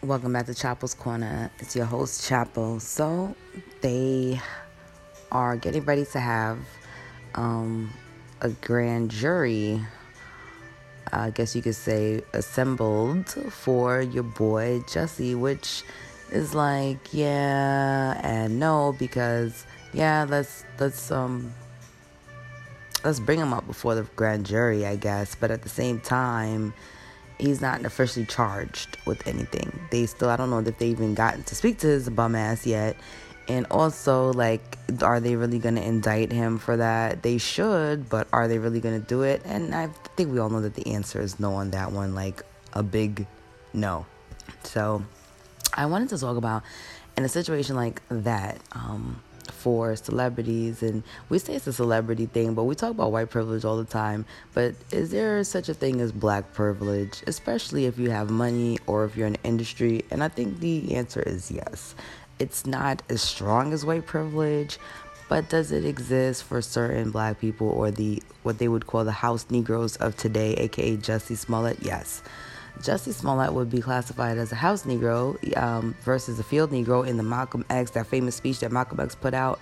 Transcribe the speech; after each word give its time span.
Welcome 0.00 0.32
back 0.32 0.46
to 0.46 0.52
Chapo's 0.52 0.94
Corner. 0.94 1.50
It's 1.58 1.74
your 1.74 1.84
host, 1.84 2.22
Chapo. 2.22 2.80
So, 2.80 3.34
they 3.80 4.40
are 5.32 5.56
getting 5.56 5.84
ready 5.84 6.04
to 6.12 6.20
have 6.20 6.56
um, 7.34 7.92
a 8.40 8.50
grand 8.50 9.10
jury, 9.10 9.84
I 11.12 11.30
guess 11.30 11.56
you 11.56 11.62
could 11.62 11.74
say, 11.74 12.22
assembled 12.32 13.28
for 13.50 14.00
your 14.00 14.22
boy, 14.22 14.84
Jussie, 14.86 15.36
which 15.36 15.82
is 16.30 16.54
like, 16.54 17.12
yeah 17.12 18.20
and 18.22 18.60
no, 18.60 18.94
because, 19.00 19.66
yeah, 19.92 20.24
let's, 20.28 20.64
let's, 20.78 21.10
um, 21.10 21.52
let's 23.02 23.18
bring 23.18 23.40
him 23.40 23.52
up 23.52 23.66
before 23.66 23.96
the 23.96 24.02
grand 24.14 24.46
jury, 24.46 24.86
I 24.86 24.94
guess. 24.94 25.34
But 25.34 25.50
at 25.50 25.62
the 25.62 25.68
same 25.68 25.98
time, 25.98 26.72
he's 27.38 27.60
not 27.60 27.84
officially 27.84 28.26
charged 28.26 28.98
with 29.06 29.26
anything. 29.26 29.80
They 29.90 30.06
still, 30.06 30.28
I 30.28 30.36
don't 30.36 30.50
know 30.50 30.58
if 30.58 30.78
they 30.78 30.88
even 30.88 31.14
gotten 31.14 31.42
to 31.44 31.54
speak 31.54 31.78
to 31.78 31.86
his 31.86 32.08
bum 32.08 32.34
ass 32.34 32.66
yet. 32.66 32.96
And 33.48 33.66
also, 33.70 34.32
like, 34.34 34.76
are 35.00 35.20
they 35.20 35.34
really 35.36 35.58
going 35.58 35.76
to 35.76 35.82
indict 35.82 36.30
him 36.30 36.58
for 36.58 36.76
that? 36.76 37.22
They 37.22 37.38
should, 37.38 38.10
but 38.10 38.28
are 38.30 38.46
they 38.46 38.58
really 38.58 38.80
going 38.80 39.00
to 39.00 39.06
do 39.06 39.22
it? 39.22 39.40
And 39.46 39.74
I 39.74 39.88
think 40.16 40.30
we 40.30 40.38
all 40.38 40.50
know 40.50 40.60
that 40.60 40.74
the 40.74 40.92
answer 40.92 41.20
is 41.20 41.40
no 41.40 41.54
on 41.54 41.70
that 41.70 41.90
one, 41.90 42.14
like 42.14 42.42
a 42.74 42.82
big 42.82 43.26
no. 43.72 44.04
So, 44.64 45.02
I 45.72 45.86
wanted 45.86 46.10
to 46.10 46.18
talk 46.18 46.36
about 46.36 46.62
in 47.16 47.24
a 47.24 47.28
situation 47.28 47.74
like 47.74 48.02
that. 48.10 48.58
Um, 48.72 49.22
for 49.50 49.96
celebrities 49.96 50.82
and 50.82 51.02
we 51.28 51.38
say 51.38 51.54
it's 51.54 51.66
a 51.66 51.72
celebrity 51.72 52.26
thing 52.26 52.54
but 52.54 52.64
we 52.64 52.74
talk 52.74 52.90
about 52.90 53.12
white 53.12 53.30
privilege 53.30 53.64
all 53.64 53.76
the 53.76 53.84
time. 53.84 54.24
But 54.54 54.74
is 54.90 55.10
there 55.10 55.42
such 55.44 55.68
a 55.68 55.74
thing 55.74 56.00
as 56.00 56.12
black 56.12 56.52
privilege 56.52 57.22
especially 57.26 57.86
if 57.86 57.98
you 57.98 58.10
have 58.10 58.30
money 58.30 58.78
or 58.86 59.04
if 59.04 59.16
you're 59.16 59.26
in 59.26 59.36
industry? 59.44 60.04
And 60.10 60.22
i 60.22 60.28
think 60.28 60.60
the 60.60 60.94
answer 60.94 61.22
is 61.22 61.50
yes. 61.50 61.94
It's 62.38 62.66
not 62.66 63.02
as 63.08 63.20
strong 63.20 63.72
as 63.72 63.84
white 63.84 64.06
privilege 64.06 64.78
but 65.28 65.50
does 65.50 65.72
it 65.72 65.84
exist 65.84 66.44
for 66.44 66.62
certain 66.62 67.10
black 67.10 67.38
people 67.38 67.68
or 67.68 67.90
the 67.90 68.22
what 68.42 68.58
they 68.58 68.68
would 68.68 68.86
call 68.86 69.04
the 69.04 69.12
house 69.12 69.46
negroes 69.50 69.96
of 69.96 70.16
today 70.16 70.54
aka 70.54 70.96
jussie 70.96 71.36
smollett? 71.36 71.78
Yes 71.82 72.22
Jussie 72.82 73.12
Smollett 73.12 73.52
would 73.52 73.70
be 73.70 73.80
classified 73.80 74.38
as 74.38 74.52
a 74.52 74.54
house 74.54 74.84
Negro 74.84 75.56
um, 75.56 75.94
versus 76.02 76.38
a 76.38 76.44
field 76.44 76.70
Negro 76.70 77.06
in 77.06 77.16
the 77.16 77.22
Malcolm 77.22 77.64
X, 77.70 77.90
that 77.92 78.06
famous 78.06 78.36
speech 78.36 78.60
that 78.60 78.72
Malcolm 78.72 79.00
X 79.00 79.14
put 79.14 79.34
out, 79.34 79.60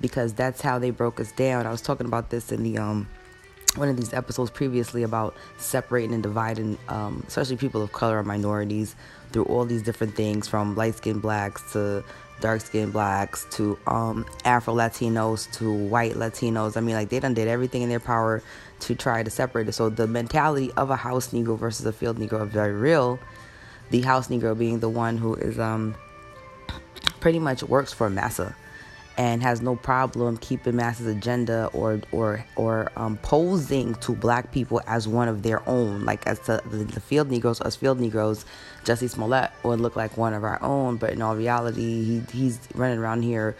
because 0.00 0.34
that's 0.34 0.60
how 0.60 0.78
they 0.78 0.90
broke 0.90 1.18
us 1.20 1.32
down. 1.32 1.66
I 1.66 1.70
was 1.70 1.82
talking 1.82 2.06
about 2.06 2.30
this 2.30 2.52
in 2.52 2.62
the 2.62 2.78
um, 2.78 3.08
one 3.76 3.88
of 3.88 3.96
these 3.96 4.12
episodes 4.12 4.50
previously 4.50 5.02
about 5.02 5.36
separating 5.58 6.14
and 6.14 6.22
dividing, 6.22 6.78
um, 6.88 7.22
especially 7.26 7.56
people 7.56 7.82
of 7.82 7.92
color 7.92 8.18
or 8.18 8.24
minorities, 8.24 8.96
through 9.32 9.44
all 9.44 9.64
these 9.64 9.82
different 9.82 10.14
things 10.14 10.48
from 10.48 10.74
light 10.74 10.94
skinned 10.94 11.22
blacks 11.22 11.72
to 11.72 12.02
dark 12.40 12.60
skinned 12.60 12.92
blacks 12.92 13.46
to 13.50 13.78
um, 13.86 14.24
Afro 14.44 14.74
Latinos 14.74 15.50
to 15.52 15.72
white 15.72 16.14
Latinos. 16.14 16.76
I 16.76 16.80
mean, 16.80 16.94
like 16.94 17.08
they 17.08 17.20
done 17.20 17.34
did 17.34 17.48
everything 17.48 17.82
in 17.82 17.88
their 17.88 18.00
power 18.00 18.42
to 18.80 18.94
try 18.94 19.22
to 19.22 19.30
separate 19.30 19.68
it. 19.68 19.72
So 19.72 19.88
the 19.88 20.06
mentality 20.06 20.72
of 20.76 20.90
a 20.90 20.96
house 20.96 21.28
Negro 21.28 21.58
versus 21.58 21.86
a 21.86 21.92
field 21.92 22.18
Negro 22.18 22.46
is 22.46 22.52
very 22.52 22.72
real. 22.72 23.18
The 23.90 24.02
house 24.02 24.28
Negro 24.28 24.56
being 24.58 24.80
the 24.80 24.88
one 24.88 25.16
who 25.16 25.34
is 25.34 25.58
um, 25.58 25.94
pretty 27.20 27.38
much 27.38 27.62
works 27.62 27.92
for 27.92 28.10
Massa 28.10 28.54
and 29.18 29.42
has 29.42 29.60
no 29.60 29.74
problem 29.74 30.36
keeping 30.36 30.76
Massa's 30.76 31.08
agenda 31.08 31.68
or 31.72 32.00
or 32.12 32.44
or 32.54 32.92
um, 32.96 33.16
posing 33.18 33.94
to 33.96 34.14
black 34.14 34.52
people 34.52 34.80
as 34.86 35.08
one 35.08 35.26
of 35.26 35.42
their 35.42 35.68
own. 35.68 36.04
Like 36.04 36.24
as 36.26 36.38
the, 36.40 36.62
the 36.64 37.00
field 37.00 37.28
Negroes, 37.28 37.60
us 37.60 37.74
field 37.74 37.98
Negroes, 37.98 38.44
Jussie 38.84 39.10
Smollett 39.10 39.50
would 39.64 39.80
look 39.80 39.96
like 39.96 40.16
one 40.16 40.34
of 40.34 40.44
our 40.44 40.62
own, 40.62 40.96
but 40.96 41.10
in 41.10 41.20
all 41.20 41.34
reality, 41.34 42.04
he 42.04 42.22
he's 42.32 42.60
running 42.74 42.98
around 42.98 43.22
here 43.22 43.56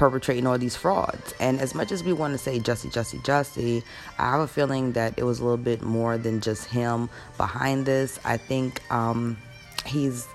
perpetrating 0.00 0.46
all 0.46 0.56
these 0.56 0.74
frauds. 0.74 1.34
And 1.40 1.60
as 1.60 1.74
much 1.74 1.92
as 1.92 2.02
we 2.02 2.14
want 2.14 2.32
to 2.32 2.38
say 2.38 2.58
Jussie, 2.58 2.90
Jussie, 2.90 3.20
Jussie, 3.20 3.82
I 4.18 4.30
have 4.30 4.40
a 4.40 4.48
feeling 4.48 4.92
that 4.92 5.12
it 5.18 5.24
was 5.24 5.40
a 5.40 5.42
little 5.42 5.58
bit 5.58 5.82
more 5.82 6.16
than 6.16 6.40
just 6.40 6.64
him 6.70 7.10
behind 7.36 7.84
this. 7.84 8.18
I 8.24 8.38
think 8.38 8.80
um, 8.90 9.36
he's 9.84 10.26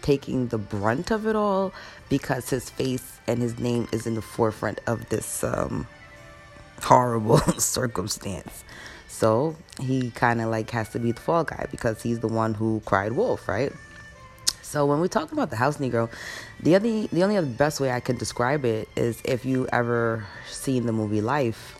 taking 0.00 0.48
the 0.48 0.58
brunt 0.58 1.12
of 1.12 1.28
it 1.28 1.36
all 1.36 1.72
because 2.08 2.50
his 2.50 2.70
face 2.70 3.20
and 3.28 3.40
his 3.40 3.56
name 3.60 3.86
is 3.92 4.04
in 4.04 4.16
the 4.16 4.20
forefront 4.20 4.80
of 4.88 5.08
this 5.10 5.44
um, 5.44 5.86
horrible 6.82 7.38
circumstance. 7.58 8.64
So 9.06 9.54
he 9.78 10.10
kind 10.10 10.40
of 10.40 10.48
like 10.48 10.70
has 10.70 10.88
to 10.88 10.98
be 10.98 11.12
the 11.12 11.20
fall 11.20 11.44
guy 11.44 11.68
because 11.70 12.02
he's 12.02 12.18
the 12.18 12.26
one 12.26 12.54
who 12.54 12.82
cried 12.84 13.12
wolf, 13.12 13.46
right? 13.46 13.72
So 14.72 14.86
when 14.86 15.00
we 15.00 15.08
talk 15.08 15.32
about 15.32 15.50
the 15.50 15.56
house 15.56 15.76
Negro, 15.76 16.10
the 16.60 16.76
only 16.76 17.06
the 17.08 17.22
only 17.22 17.36
other 17.36 17.46
best 17.46 17.78
way 17.78 17.92
I 17.92 18.00
can 18.00 18.16
describe 18.16 18.64
it 18.64 18.88
is 18.96 19.20
if 19.22 19.44
you 19.44 19.68
ever 19.70 20.24
seen 20.48 20.86
the 20.86 20.92
movie 20.92 21.20
Life. 21.20 21.78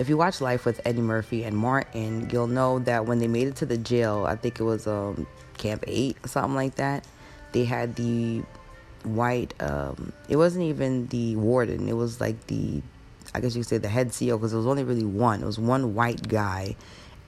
If 0.00 0.08
you 0.08 0.16
watch 0.16 0.40
Life 0.40 0.64
with 0.64 0.80
Eddie 0.84 1.02
Murphy 1.02 1.44
and 1.44 1.56
Martin, 1.56 2.28
you'll 2.28 2.48
know 2.48 2.80
that 2.80 3.06
when 3.06 3.20
they 3.20 3.28
made 3.28 3.46
it 3.46 3.54
to 3.56 3.66
the 3.66 3.78
jail, 3.78 4.26
I 4.26 4.34
think 4.34 4.58
it 4.58 4.64
was 4.64 4.88
um, 4.88 5.24
Camp 5.56 5.84
Eight 5.86 6.16
something 6.26 6.56
like 6.56 6.74
that. 6.74 7.06
They 7.52 7.64
had 7.64 7.94
the 7.94 8.42
white. 9.04 9.54
Um, 9.60 10.12
it 10.28 10.34
wasn't 10.34 10.64
even 10.64 11.06
the 11.06 11.36
warden. 11.36 11.88
It 11.88 11.96
was 11.96 12.20
like 12.20 12.48
the, 12.48 12.82
I 13.36 13.40
guess 13.40 13.54
you 13.54 13.62
could 13.62 13.68
say 13.68 13.78
the 13.78 13.88
head 13.88 14.08
CEO 14.08 14.36
because 14.36 14.52
it 14.52 14.56
was 14.56 14.66
only 14.66 14.82
really 14.82 15.04
one. 15.04 15.42
It 15.42 15.46
was 15.46 15.60
one 15.60 15.94
white 15.94 16.26
guy, 16.26 16.74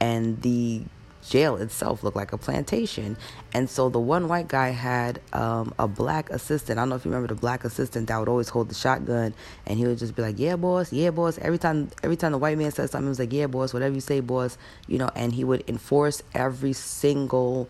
and 0.01 0.43
the 0.43 0.83
jail 1.29 1.57
itself 1.57 2.03
looked 2.03 2.17
like 2.17 2.33
a 2.33 2.39
plantation. 2.39 3.17
And 3.53 3.69
so 3.69 3.89
the 3.89 4.01
one 4.01 4.29
white 4.29 4.49
guy 4.49 4.71
had 4.71 5.21
um, 5.33 5.75
a 5.79 5.87
black 5.87 6.31
assistant. 6.31 6.79
I 6.79 6.83
don't 6.83 6.91
know 6.91 6.97
if 6.97 7.05
you 7.05 7.11
remember 7.11 7.33
the 7.33 7.41
black 7.41 7.65
assistant 7.65 8.09
that 8.09 8.19
would 8.19 8.29
always 8.29 8.49
hold 8.49 8.69
the 8.69 8.75
shotgun, 8.75 9.35
and 9.67 9.79
he 9.79 9.87
would 9.87 9.99
just 9.99 10.15
be 10.15 10.23
like, 10.23 10.39
"Yeah, 10.39 10.57
boss, 10.57 10.93
yeah, 10.93 11.11
boss." 11.11 11.39
Every 11.39 11.59
time, 11.59 11.91
every 12.03 12.17
time 12.17 12.33
the 12.33 12.39
white 12.39 12.59
man 12.59 12.71
said 12.71 12.91
something, 12.91 13.07
he 13.07 13.11
was 13.11 13.19
like, 13.19 13.33
"Yeah, 13.33 13.47
boss, 13.47 13.73
whatever 13.73 13.95
you 13.95 14.01
say, 14.01 14.21
boss," 14.21 14.59
you 14.87 14.99
know. 14.99 15.11
And 15.15 15.33
he 15.33 15.45
would 15.45 15.65
enforce 15.69 16.23
every 16.35 16.73
single 16.73 17.69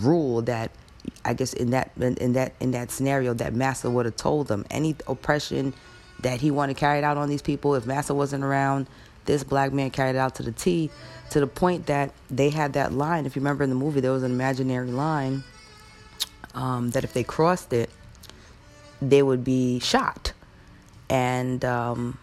rule 0.00 0.42
that 0.42 0.70
I 1.24 1.34
guess 1.34 1.52
in 1.52 1.70
that 1.70 1.90
in 1.96 2.32
that 2.34 2.54
in 2.60 2.72
that 2.72 2.90
scenario 2.90 3.34
that 3.34 3.54
Massa 3.54 3.90
would 3.90 4.06
have 4.06 4.16
told 4.16 4.48
them 4.48 4.64
any 4.70 4.96
oppression 5.06 5.74
that 6.20 6.40
he 6.40 6.50
wanted 6.50 6.76
carried 6.76 7.04
out 7.04 7.16
on 7.16 7.28
these 7.28 7.42
people 7.42 7.74
if 7.74 7.86
Massa 7.86 8.14
wasn't 8.14 8.42
around 8.44 8.88
this 9.28 9.44
black 9.44 9.72
man 9.72 9.90
carried 9.90 10.16
it 10.16 10.18
out 10.18 10.34
to 10.36 10.42
the 10.42 10.52
T 10.52 10.90
to 11.30 11.38
the 11.38 11.46
point 11.46 11.86
that 11.86 12.12
they 12.30 12.48
had 12.48 12.72
that 12.72 12.92
line. 12.92 13.26
If 13.26 13.36
you 13.36 13.40
remember 13.40 13.62
in 13.62 13.70
the 13.70 13.76
movie, 13.76 14.00
there 14.00 14.10
was 14.10 14.22
an 14.22 14.32
imaginary 14.32 14.90
line 14.90 15.44
um, 16.54 16.90
that 16.90 17.04
if 17.04 17.12
they 17.12 17.22
crossed 17.22 17.72
it, 17.74 17.90
they 19.02 19.22
would 19.22 19.44
be 19.44 19.80
shot. 19.80 20.32
And 21.10 21.62
um, 21.64 22.18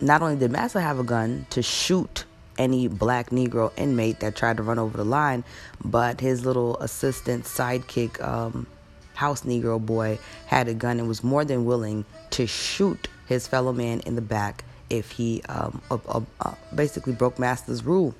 not 0.00 0.22
only 0.22 0.36
did 0.36 0.50
Massa 0.50 0.80
have 0.80 0.98
a 0.98 1.04
gun 1.04 1.46
to 1.50 1.62
shoot 1.62 2.24
any 2.56 2.88
black 2.88 3.28
Negro 3.28 3.70
inmate 3.76 4.20
that 4.20 4.34
tried 4.34 4.56
to 4.56 4.62
run 4.62 4.78
over 4.78 4.96
the 4.96 5.04
line, 5.04 5.44
but 5.84 6.22
his 6.22 6.46
little 6.46 6.78
assistant 6.78 7.44
sidekick, 7.44 8.18
um, 8.26 8.66
house 9.12 9.42
Negro 9.42 9.78
boy, 9.84 10.18
had 10.46 10.68
a 10.68 10.74
gun 10.74 10.98
and 10.98 11.06
was 11.06 11.22
more 11.22 11.44
than 11.44 11.66
willing 11.66 12.06
to 12.30 12.46
shoot 12.46 13.08
his 13.26 13.46
fellow 13.46 13.74
man 13.74 14.00
in 14.00 14.14
the 14.14 14.22
back 14.22 14.64
if 14.90 15.10
he 15.10 15.42
um, 15.48 15.80
uh, 15.90 15.98
uh, 16.08 16.20
uh, 16.40 16.54
basically 16.74 17.12
broke 17.12 17.38
master's 17.38 17.84
rule. 17.84 18.14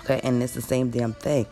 Okay, 0.00 0.20
and 0.22 0.42
it's 0.42 0.54
the 0.54 0.62
same 0.62 0.90
damn 0.90 1.14
thing. 1.14 1.46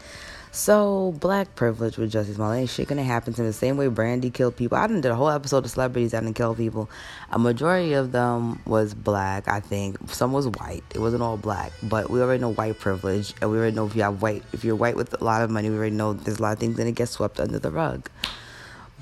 So 0.54 1.14
black 1.18 1.54
privilege 1.54 1.96
with 1.96 2.12
Jussie 2.12 2.34
Smollett 2.34 2.60
ain't 2.60 2.68
shit 2.68 2.86
gonna 2.86 3.02
happen 3.02 3.32
to 3.32 3.42
the 3.42 3.54
same 3.54 3.78
way 3.78 3.88
Brandy 3.88 4.28
killed 4.28 4.54
people. 4.54 4.76
I 4.76 4.86
done 4.86 5.00
did 5.00 5.10
a 5.10 5.14
whole 5.14 5.30
episode 5.30 5.64
of 5.64 5.70
celebrities 5.70 6.10
that 6.10 6.20
didn't 6.20 6.36
kill 6.36 6.54
people. 6.54 6.90
A 7.30 7.38
majority 7.38 7.94
of 7.94 8.12
them 8.12 8.60
was 8.66 8.92
black, 8.92 9.48
I 9.48 9.60
think. 9.60 9.96
Some 10.10 10.34
was 10.34 10.46
white. 10.48 10.84
It 10.94 10.98
wasn't 10.98 11.22
all 11.22 11.38
black, 11.38 11.72
but 11.82 12.10
we 12.10 12.20
already 12.20 12.42
know 12.42 12.52
white 12.52 12.78
privilege, 12.78 13.32
and 13.40 13.50
we 13.50 13.56
already 13.56 13.74
know 13.74 13.86
if 13.86 13.96
you 13.96 14.02
have 14.02 14.20
white, 14.20 14.42
if 14.52 14.62
you're 14.62 14.76
white 14.76 14.94
with 14.94 15.18
a 15.18 15.24
lot 15.24 15.40
of 15.40 15.50
money, 15.50 15.70
we 15.70 15.76
already 15.76 15.96
know 15.96 16.12
there's 16.12 16.38
a 16.38 16.42
lot 16.42 16.52
of 16.52 16.58
things 16.58 16.76
that 16.76 16.92
get 16.92 17.08
swept 17.08 17.40
under 17.40 17.58
the 17.58 17.70
rug. 17.70 18.10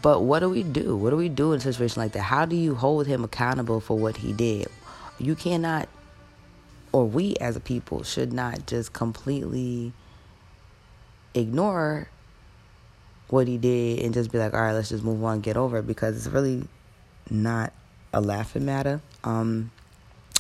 But 0.03 0.23
what 0.23 0.39
do 0.41 0.51
we 0.51 0.63
do? 0.63 0.97
What 0.97 1.11
do 1.11 1.17
we 1.17 1.29
do 1.29 1.53
in 1.53 1.59
a 1.59 1.61
situation 1.61 2.01
like 2.01 2.13
that? 2.13 2.23
How 2.23 2.47
do 2.47 2.55
you 2.55 2.77
hold 2.77 3.09
him 3.09 3.25
accountable 3.25 3.81
for 3.81 3.99
what 3.99 4.17
he 4.17 4.33
did? 4.33 4.69
You 5.21 5.35
cannot, 5.35 5.89
or 6.93 7.05
we 7.05 7.37
as 7.37 7.55
a 7.55 7.61
people 7.61 8.03
should 8.03 8.33
not 8.33 8.67
just 8.67 8.95
completely 8.95 9.93
ignore 11.35 12.09
what 13.29 13.47
he 13.47 13.59
did 13.59 14.01
and 14.01 14.15
just 14.15 14.33
be 14.33 14.39
like, 14.39 14.55
all 14.55 14.61
right, 14.63 14.73
let's 14.73 14.89
just 14.89 15.05
move 15.05 15.23
on, 15.23 15.41
get 15.41 15.59
over 15.59 15.79
it, 15.79 15.87
because 15.87 16.17
it's 16.17 16.27
really 16.27 16.67
not 17.29 17.73
a 18.15 18.21
laughing 18.21 18.65
matter. 18.65 19.03
Um, 19.23 19.71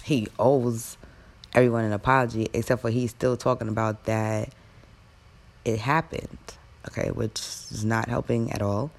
he 0.03 0.29
owes 0.38 0.97
everyone 1.55 1.85
an 1.85 1.93
apology, 1.93 2.49
except 2.55 2.81
for 2.81 2.91
he's 2.91 3.11
still 3.11 3.37
talking 3.37 3.69
about 3.69 4.06
that 4.06 4.53
it 5.65 5.79
happened, 5.79 6.38
okay, 6.88 7.11
which 7.11 7.38
is 7.38 7.85
not 7.85 8.09
helping 8.09 8.50
at 8.50 8.62
all. 8.62 8.91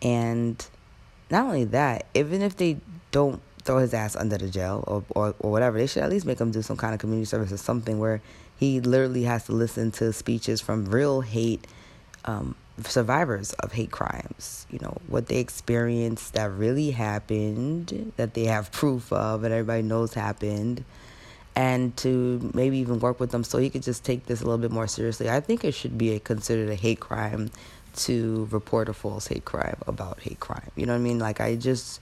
And 0.00 0.64
not 1.28 1.46
only 1.46 1.64
that, 1.64 2.06
even 2.14 2.40
if 2.40 2.56
they 2.56 2.78
don't 3.10 3.42
throw 3.68 3.76
his 3.76 3.92
ass 3.92 4.16
under 4.16 4.38
the 4.38 4.48
jail 4.48 4.82
or, 4.86 5.04
or, 5.10 5.34
or 5.40 5.50
whatever, 5.50 5.76
they 5.76 5.86
should 5.86 6.02
at 6.02 6.08
least 6.08 6.24
make 6.24 6.40
him 6.40 6.50
do 6.50 6.62
some 6.62 6.76
kind 6.78 6.94
of 6.94 7.00
community 7.00 7.26
service 7.26 7.52
or 7.52 7.58
something 7.58 7.98
where 7.98 8.22
he 8.56 8.80
literally 8.80 9.24
has 9.24 9.44
to 9.44 9.52
listen 9.52 9.90
to 9.92 10.10
speeches 10.10 10.58
from 10.62 10.86
real 10.86 11.20
hate 11.20 11.66
um, 12.24 12.54
survivors 12.84 13.52
of 13.54 13.72
hate 13.72 13.90
crimes, 13.90 14.66
you 14.70 14.78
know, 14.80 14.96
what 15.06 15.26
they 15.26 15.36
experienced 15.36 16.32
that 16.32 16.50
really 16.50 16.92
happened, 16.92 18.12
that 18.16 18.32
they 18.32 18.44
have 18.44 18.72
proof 18.72 19.12
of, 19.12 19.44
and 19.44 19.52
everybody 19.52 19.82
knows 19.82 20.14
happened, 20.14 20.82
and 21.54 21.94
to 21.98 22.50
maybe 22.54 22.78
even 22.78 22.98
work 23.00 23.20
with 23.20 23.32
them 23.32 23.44
so 23.44 23.58
he 23.58 23.68
could 23.68 23.82
just 23.82 24.02
take 24.02 24.24
this 24.24 24.40
a 24.40 24.44
little 24.44 24.56
bit 24.56 24.70
more 24.70 24.86
seriously. 24.86 25.28
I 25.28 25.40
think 25.40 25.62
it 25.62 25.72
should 25.72 25.98
be 25.98 26.14
a, 26.14 26.20
considered 26.20 26.70
a 26.70 26.74
hate 26.74 27.00
crime 27.00 27.50
to 27.96 28.48
report 28.50 28.88
a 28.88 28.94
false 28.94 29.26
hate 29.26 29.44
crime 29.44 29.76
about 29.86 30.20
hate 30.20 30.40
crime. 30.40 30.70
You 30.74 30.86
know 30.86 30.94
what 30.94 31.00
I 31.00 31.02
mean? 31.02 31.18
Like, 31.18 31.40
I 31.40 31.54
just 31.54 32.00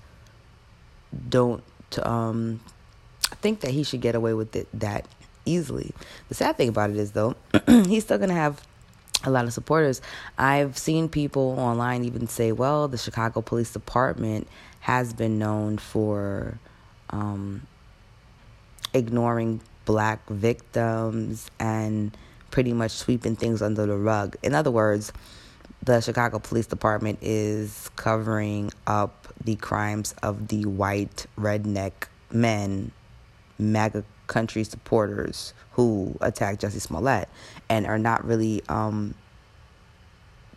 don't 1.29 1.63
um, 2.03 2.61
think 3.43 3.61
that 3.61 3.71
he 3.71 3.83
should 3.83 4.01
get 4.01 4.15
away 4.15 4.35
with 4.35 4.55
it 4.57 4.69
that 4.75 5.07
easily. 5.45 5.93
The 6.29 6.35
sad 6.35 6.57
thing 6.57 6.69
about 6.69 6.91
it 6.91 6.97
is, 6.97 7.13
though, 7.13 7.37
he's 7.67 8.05
still 8.05 8.19
going 8.19 8.31
to 8.31 8.35
have 8.35 8.61
a 9.25 9.31
lot 9.31 9.45
of 9.45 9.53
supporters. 9.53 10.03
I've 10.39 10.77
seen 10.77 11.09
people 11.09 11.57
online 11.59 12.05
even 12.05 12.27
say, 12.27 12.53
well, 12.53 12.89
the 12.89 12.99
Chicago 12.99 13.41
Police 13.41 13.73
Department 13.73 14.47
has 14.81 15.13
been 15.13 15.39
known 15.39 15.79
for 15.79 16.59
um, 17.11 17.67
ignoring 18.93 19.61
black 19.85 20.29
victims 20.29 21.51
and 21.59 22.17
pretty 22.51 22.73
much 22.73 22.93
sweeping 22.93 23.37
things 23.37 23.63
under 23.63 23.87
the 23.87 23.97
rug. 23.97 24.37
In 24.43 24.55
other 24.55 24.71
words, 24.71 25.13
the 25.83 26.01
Chicago 26.01 26.39
Police 26.39 26.67
Department 26.67 27.19
is 27.23 27.91
covering 27.97 28.71
up 28.87 29.26
the 29.47 29.57
crimes 29.57 30.15
of 30.23 30.49
the 30.49 30.67
white 30.67 31.27
redneck 31.39 31.93
men, 32.31 32.91
MAGA 33.59 34.05
country 34.27 34.65
supporters 34.65 35.55
who 35.73 36.17
attacked 36.21 36.61
Jussie 36.61 36.81
Smollett 36.81 37.29
and 37.69 37.87
are 37.87 37.99
not 37.99 38.25
really 38.25 38.63
um, 38.69 39.15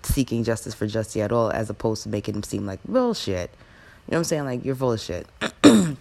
seeking 0.03 0.43
justice 0.43 0.73
for 0.73 0.87
Jussie 0.87 1.23
at 1.23 1.31
all, 1.31 1.51
as 1.51 1.69
opposed 1.69 2.03
to 2.03 2.09
making 2.09 2.35
him 2.35 2.43
seem 2.43 2.65
like 2.65 2.79
bullshit. 2.83 3.51
You 4.07 4.13
know 4.13 4.17
what 4.17 4.17
I'm 4.17 4.23
saying? 4.23 4.45
Like, 4.45 4.65
you're 4.65 4.75
full 4.75 4.93
of 4.93 4.99
shit. 4.99 5.27
you 5.63 5.97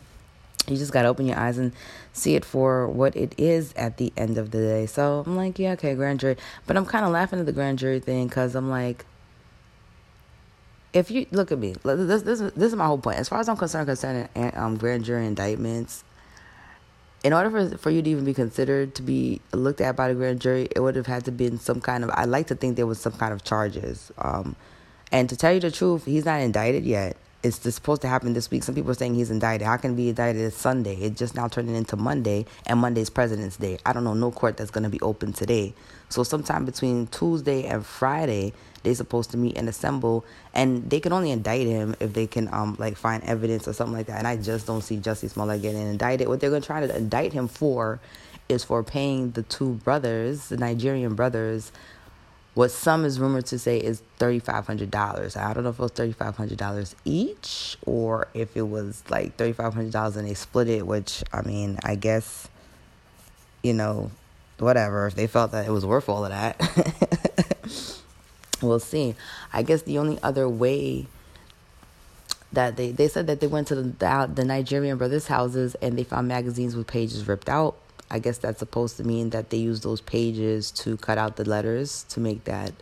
just 0.67 0.93
got 0.93 1.02
to 1.02 1.08
open 1.08 1.26
your 1.26 1.38
eyes 1.38 1.58
and 1.58 1.73
see 2.14 2.35
it 2.35 2.44
for 2.44 2.88
what 2.88 3.14
it 3.14 3.35
is 3.37 3.75
at 3.76 3.99
the 3.99 4.12
end 4.17 4.38
of 4.38 4.50
the 4.50 4.58
day. 4.58 4.87
So 4.87 5.23
I'm 5.26 5.37
like, 5.37 5.58
yeah, 5.58 5.73
okay, 5.73 5.94
grand 5.94 6.20
jury. 6.20 6.37
But 6.67 6.79
I'm 6.79 6.87
kind 6.87 7.05
of 7.05 7.12
laughing 7.12 7.38
at 7.38 7.46
the 7.46 7.52
grand 7.52 7.79
jury 7.79 8.00
thing 8.00 8.29
because 8.29 8.55
I'm 8.55 8.70
like, 8.70 9.05
if 10.93 11.11
you 11.11 11.26
look 11.31 11.52
at 11.52 11.58
me, 11.58 11.75
this, 11.85 12.23
this, 12.23 12.40
this 12.40 12.55
is 12.56 12.75
my 12.75 12.87
whole 12.87 12.99
point. 12.99 13.19
As 13.19 13.29
far 13.29 13.40
as 13.40 13.49
I'm 13.49 13.56
concerned, 13.56 13.87
concerning 13.87 14.29
um, 14.55 14.76
grand 14.76 15.05
jury 15.05 15.26
indictments, 15.26 16.05
in 17.25 17.32
order 17.32 17.50
for 17.50 17.76
for 17.79 17.90
you 17.90 18.00
to 18.00 18.11
even 18.11 18.25
be 18.25 18.32
considered 18.35 18.94
to 18.94 19.02
be 19.02 19.40
looked 19.52 19.81
at 19.81 19.96
by 19.96 20.08
the 20.08 20.14
grand 20.14 20.40
jury, 20.40 20.69
it 20.75 20.81
would 20.81 20.96
have 20.96 21.06
had 21.06 21.25
to 21.25 21.32
been 21.32 21.58
some 21.58 21.81
kind 21.81 22.05
of. 22.05 22.11
I 22.11 22.25
like 22.25 22.46
to 22.49 22.55
think 22.55 22.76
there 22.76 22.87
was 22.87 23.00
some 23.00 23.12
kind 23.12 23.32
of 23.32 23.43
charges. 23.44 24.12
Um, 24.19 24.56
and 25.11 25.29
to 25.29 25.37
tell 25.37 25.52
you 25.52 25.61
the 25.61 25.70
truth, 25.70 26.05
he's 26.05 26.25
not 26.25 26.40
indicted 26.40 26.85
yet. 26.85 27.17
It's 27.40 27.58
supposed 27.73 28.02
to 28.02 28.08
happen 28.08 28.32
this 28.32 28.50
week. 28.50 28.64
Some 28.64 28.75
people 28.75 28.90
are 28.90 28.94
saying 28.94 29.14
he's 29.14 29.31
indicted. 29.31 29.64
How 29.64 29.76
can 29.76 29.94
be 29.94 30.08
indicted? 30.08 30.43
It's 30.43 30.56
Sunday. 30.56 30.96
It 30.96 31.17
just 31.17 31.37
now 31.37 31.46
turning 31.46 31.76
into 31.76 31.96
Monday, 31.96 32.46
and 32.67 32.81
Monday's 32.81 33.11
President's 33.11 33.56
Day. 33.56 33.79
I 33.87 33.93
don't 33.93 34.02
know 34.02 34.14
no 34.14 34.32
court 34.32 34.56
that's 34.56 34.73
going 34.73 34.82
to 34.82 34.90
be 34.90 35.00
open 35.02 35.32
today. 35.32 35.73
So 36.08 36.25
sometime 36.25 36.64
between 36.64 37.06
Tuesday 37.06 37.64
and 37.64 37.87
Friday, 37.87 38.55
they're 38.82 38.96
supposed 38.96 39.31
to 39.31 39.37
meet 39.37 39.56
and 39.56 39.69
assemble, 39.69 40.25
and 40.52 40.90
they 40.90 40.99
can 40.99 41.12
only 41.12 41.31
indict 41.31 41.69
him 41.69 41.94
if 42.00 42.12
they 42.12 42.26
can 42.26 42.52
um 42.52 42.75
like 42.81 42.96
find 42.96 43.23
evidence 43.23 43.69
or 43.69 43.73
something 43.73 43.96
like 43.96 44.06
that. 44.06 44.19
And 44.19 44.26
I 44.26 44.37
just 44.37 44.67
don't 44.67 44.82
see 44.82 44.96
Jussie 44.96 45.31
Smollett 45.31 45.62
getting 45.62 45.81
indicted. 45.82 46.26
What 46.26 46.40
they're 46.40 46.50
going 46.50 46.62
to 46.62 46.67
try 46.67 46.85
to 46.85 46.96
indict 46.96 47.32
him 47.32 47.46
for 47.46 48.00
is 48.49 48.64
for 48.64 48.82
paying 48.82 49.31
the 49.32 49.43
two 49.44 49.75
brothers, 49.85 50.49
the 50.49 50.56
Nigerian 50.56 51.14
brothers, 51.14 51.70
what 52.59 52.73
some 52.73 53.05
is 53.05 53.21
rumored 53.21 53.47
to 53.47 53.57
say 53.57 53.79
is 53.79 54.03
thirty 54.17 54.41
five 54.41 54.67
hundred 54.67 54.91
dollars. 54.91 55.37
I 55.37 55.55
don't 55.55 55.63
know 55.63 55.71
if 55.71 55.79
it 55.79 55.83
was 55.83 55.93
thirty 55.93 56.11
five 56.11 56.37
hundred 56.37 56.59
dollars 56.59 56.97
each 57.05 57.77
or 57.87 58.27
if 58.35 58.57
it 58.57 58.69
was 58.69 59.05
like 59.09 59.37
thirty 59.37 59.53
five 59.53 59.75
hundred 59.75 59.93
dollars 59.93 60.17
and 60.17 60.27
they 60.27 60.35
split 60.35 60.69
it. 60.69 60.85
Which 60.85 61.23
I 61.33 61.43
mean, 61.43 61.79
I 61.85 61.95
guess 61.95 62.49
you 63.63 63.75
know, 63.75 64.11
whatever. 64.59 65.07
If 65.07 65.15
they 65.15 65.29
felt 65.29 65.53
that 65.53 65.69
it 65.69 65.71
was 65.71 65.87
worth 65.87 66.09
all 66.09 66.25
of 66.25 66.33
that. 66.33 68.01
we'll 68.61 68.81
see. 68.81 69.15
I 69.53 69.63
guess 69.63 69.83
the 69.83 69.99
only 69.99 70.19
other 70.21 70.49
way 70.49 71.07
that 72.53 72.77
they 72.77 72.91
they 72.91 73.07
said 73.07 73.29
that 73.29 73.39
they 73.39 73.47
went 73.47 73.69
to 73.69 73.77
the 73.77 74.31
the 74.35 74.45
Nigerian 74.45 74.99
brothers' 74.99 75.29
houses 75.29 75.77
and 75.77 75.97
they 75.97 76.03
found 76.03 76.27
magazines 76.27 76.75
with 76.75 76.89
pages 76.89 77.29
ripped 77.29 77.49
out. 77.49 77.77
I 78.11 78.19
guess 78.19 78.39
that's 78.39 78.59
supposed 78.59 78.97
to 78.97 79.05
mean 79.05 79.31
that 79.31 79.51
they 79.51 79.59
used 79.59 79.83
those 79.83 80.01
pages 80.01 80.71
to 80.73 80.97
cut 80.97 81.19
out 81.19 81.37
the 81.37 81.45
letters 81.45 82.05
to 82.11 82.21
make 82.21 82.45
that 82.45 82.73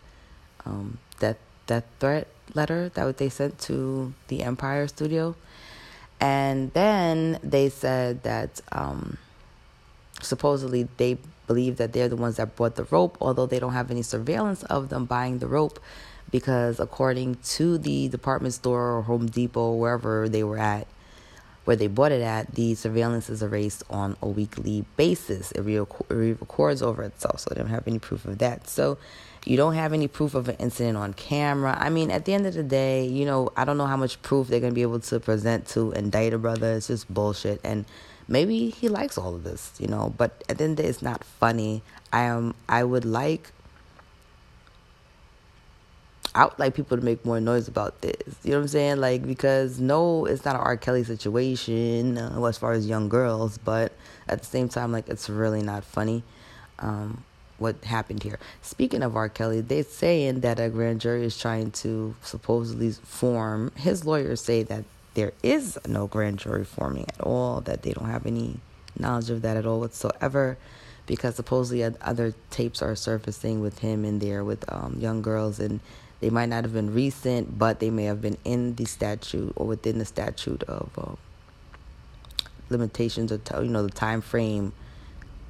um, 0.64 0.98
that 1.20 1.38
that 1.66 1.84
threat 1.98 2.28
letter 2.54 2.88
that 2.90 3.16
they 3.18 3.28
sent 3.28 3.58
to 3.60 4.14
the 4.28 4.42
Empire 4.42 4.86
Studio. 4.88 5.34
And 6.20 6.72
then 6.72 7.38
they 7.42 7.68
said 7.68 8.22
that 8.22 8.60
um, 8.72 9.18
supposedly 10.22 10.88
they 10.96 11.18
believe 11.46 11.76
that 11.76 11.92
they're 11.92 12.08
the 12.08 12.16
ones 12.16 12.36
that 12.36 12.56
bought 12.56 12.76
the 12.76 12.84
rope, 12.84 13.16
although 13.20 13.46
they 13.46 13.58
don't 13.58 13.74
have 13.74 13.90
any 13.90 14.02
surveillance 14.02 14.62
of 14.64 14.88
them 14.88 15.04
buying 15.04 15.38
the 15.38 15.46
rope, 15.46 15.78
because 16.30 16.80
according 16.80 17.36
to 17.44 17.78
the 17.78 18.08
department 18.08 18.54
store 18.54 18.96
or 18.96 19.02
Home 19.02 19.26
Depot, 19.26 19.74
wherever 19.74 20.28
they 20.28 20.42
were 20.42 20.58
at, 20.58 20.86
where 21.66 21.76
they 21.76 21.88
bought 21.88 22.12
it 22.12 22.22
at, 22.22 22.54
the 22.54 22.74
surveillance 22.76 23.28
is 23.28 23.42
erased 23.42 23.82
on 23.90 24.16
a 24.22 24.28
weekly 24.28 24.84
basis. 24.96 25.50
It, 25.52 25.62
re- 25.62 25.84
records 26.08 26.80
over 26.80 27.02
itself, 27.02 27.40
so 27.40 27.50
they 27.50 27.60
don't 27.60 27.70
have 27.70 27.86
any 27.88 27.98
proof 27.98 28.24
of 28.24 28.38
that. 28.38 28.68
So 28.68 28.98
you 29.44 29.56
don't 29.56 29.74
have 29.74 29.92
any 29.92 30.06
proof 30.06 30.34
of 30.36 30.48
an 30.48 30.56
incident 30.60 30.96
on 30.96 31.12
camera. 31.12 31.76
I 31.78 31.90
mean, 31.90 32.12
at 32.12 32.24
the 32.24 32.34
end 32.34 32.46
of 32.46 32.54
the 32.54 32.62
day, 32.62 33.04
you 33.06 33.24
know, 33.24 33.50
I 33.56 33.64
don't 33.64 33.78
know 33.78 33.86
how 33.86 33.96
much 33.96 34.22
proof 34.22 34.46
they're 34.46 34.60
going 34.60 34.70
to 34.72 34.74
be 34.74 34.82
able 34.82 35.00
to 35.00 35.18
present 35.18 35.66
to 35.68 35.90
indict 35.90 36.32
a 36.32 36.38
brother. 36.38 36.74
It's 36.74 36.86
just 36.86 37.12
bullshit. 37.12 37.60
And 37.64 37.84
maybe 38.28 38.70
he 38.70 38.88
likes 38.88 39.18
all 39.18 39.34
of 39.34 39.42
this, 39.42 39.72
you 39.78 39.88
know, 39.88 40.14
but 40.16 40.44
at 40.48 40.58
the 40.58 40.64
end 40.64 40.72
of 40.72 40.76
the 40.76 40.82
day, 40.84 40.88
it's 40.88 41.02
not 41.02 41.24
funny. 41.24 41.82
I 42.12 42.22
am, 42.22 42.54
I 42.68 42.84
would 42.84 43.04
like, 43.04 43.50
I 46.36 46.44
would 46.44 46.58
like 46.58 46.74
people 46.74 46.98
to 46.98 47.02
make 47.02 47.24
more 47.24 47.40
noise 47.40 47.66
about 47.66 48.02
this. 48.02 48.14
You 48.44 48.50
know 48.50 48.58
what 48.58 48.62
I'm 48.64 48.68
saying? 48.68 49.00
Like, 49.00 49.26
because 49.26 49.80
no, 49.80 50.26
it's 50.26 50.44
not 50.44 50.54
an 50.54 50.60
R. 50.60 50.76
Kelly 50.76 51.02
situation 51.02 52.18
uh, 52.18 52.44
as 52.44 52.58
far 52.58 52.72
as 52.72 52.86
young 52.86 53.08
girls, 53.08 53.56
but 53.56 53.92
at 54.28 54.40
the 54.40 54.46
same 54.46 54.68
time, 54.68 54.92
like, 54.92 55.08
it's 55.08 55.30
really 55.30 55.62
not 55.62 55.82
funny. 55.82 56.22
Um, 56.78 57.24
what 57.58 57.82
happened 57.84 58.22
here. 58.22 58.38
Speaking 58.60 59.02
of 59.02 59.16
R. 59.16 59.30
Kelly, 59.30 59.62
they're 59.62 59.82
saying 59.82 60.40
that 60.40 60.60
a 60.60 60.68
grand 60.68 61.00
jury 61.00 61.24
is 61.24 61.38
trying 61.38 61.70
to 61.70 62.14
supposedly 62.22 62.90
form. 62.90 63.72
His 63.76 64.04
lawyers 64.04 64.42
say 64.42 64.62
that 64.64 64.84
there 65.14 65.32
is 65.42 65.78
no 65.88 66.06
grand 66.06 66.38
jury 66.38 66.66
forming 66.66 67.06
at 67.08 67.20
all, 67.22 67.62
that 67.62 67.80
they 67.80 67.92
don't 67.92 68.10
have 68.10 68.26
any 68.26 68.60
knowledge 68.98 69.30
of 69.30 69.40
that 69.40 69.56
at 69.56 69.64
all 69.64 69.80
whatsoever, 69.80 70.58
because 71.06 71.36
supposedly 71.36 71.82
other 71.82 72.34
tapes 72.50 72.82
are 72.82 72.94
surfacing 72.94 73.62
with 73.62 73.78
him 73.78 74.04
in 74.04 74.18
there 74.18 74.44
with 74.44 74.70
um, 74.70 74.96
young 74.98 75.22
girls, 75.22 75.58
and 75.58 75.80
they 76.20 76.30
might 76.30 76.46
not 76.46 76.64
have 76.64 76.72
been 76.72 76.94
recent, 76.94 77.58
but 77.58 77.80
they 77.80 77.90
may 77.90 78.04
have 78.04 78.22
been 78.22 78.38
in 78.44 78.74
the 78.76 78.84
statute 78.84 79.52
or 79.56 79.66
within 79.66 79.98
the 79.98 80.04
statute 80.04 80.62
of 80.64 80.90
um, 80.98 81.18
limitations 82.70 83.30
or 83.32 83.40
you 83.62 83.68
know 83.68 83.82
the 83.82 83.90
time 83.90 84.20
frame 84.20 84.72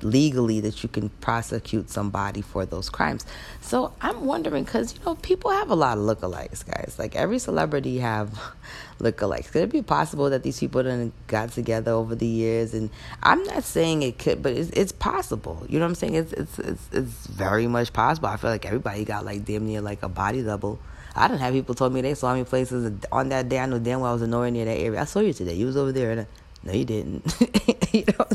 legally 0.03 0.61
that 0.61 0.83
you 0.83 0.89
can 0.89 1.09
prosecute 1.21 1.91
somebody 1.91 2.43
for 2.43 2.67
those 2.67 2.91
crimes. 2.91 3.25
So 3.61 3.93
I'm 4.01 4.25
wondering 4.25 4.65
because 4.65 4.95
you 4.95 5.01
know 5.05 5.15
people 5.17 5.51
have 5.51 5.71
a 5.71 5.75
lot 5.75 5.99
of 5.99 6.05
lookalikes, 6.05 6.67
guys. 6.67 6.97
Like 6.99 7.17
every 7.17 7.39
celebrity 7.39 7.99
have 7.99 8.39
lookalikes. 8.99 9.51
Could 9.51 9.63
it 9.63 9.71
be 9.71 9.83
possible 9.83 10.31
that 10.31 10.43
these 10.43 10.61
people 10.61 10.83
done 10.83 11.13
got 11.27 11.53
together 11.53 11.93
over 11.93 12.15
the 12.15 12.27
years? 12.27 12.75
And 12.75 12.91
I'm 13.23 13.43
not 13.45 13.65
saying 13.65 14.03
it 14.03 14.19
could, 14.19 14.43
but 14.43 14.53
it's, 14.53 14.71
it's 14.71 14.93
possible. 14.93 15.65
You 15.69 15.79
know 15.79 15.85
what 15.85 15.91
I'm 15.91 15.95
saying? 15.97 16.15
It's, 16.15 16.33
it's 16.33 16.59
it's 16.59 16.89
it's 16.93 17.27
very 17.27 17.67
much 17.67 17.93
possible. 17.93 18.29
I 18.29 18.37
feel 18.37 18.51
like 18.51 18.67
everybody 18.67 19.05
got 19.05 19.25
like 19.25 19.45
damn 19.45 19.67
near 19.67 19.81
like 19.81 20.03
a 20.03 20.09
body 20.09 20.43
double. 20.43 20.79
I 21.15 21.29
didn't 21.29 21.41
have 21.41 21.55
people 21.55 21.75
told 21.75 21.95
me 21.95 22.03
they 22.03 22.13
saw 22.13 22.35
me 22.35 22.45
places 22.45 22.93
on 23.11 23.31
that 23.31 23.49
day. 23.49 23.59
I 23.59 23.67
know 23.67 23.79
damn 23.79 24.01
well 24.01 24.11
I 24.11 24.13
was 24.13 24.23
nowhere 24.23 24.51
near 24.51 24.67
that 24.67 24.77
area. 24.77 25.01
I 25.01 25.05
saw 25.05 25.21
you 25.21 25.33
today. 25.33 25.55
You 25.55 25.65
was 25.65 25.77
over 25.77 25.91
there. 25.91 26.11
And 26.11 26.21
I, 26.21 26.27
no, 26.63 26.73
you 26.73 26.85
didn't. 26.85 27.35
you 27.93 28.05
know? 28.07 28.27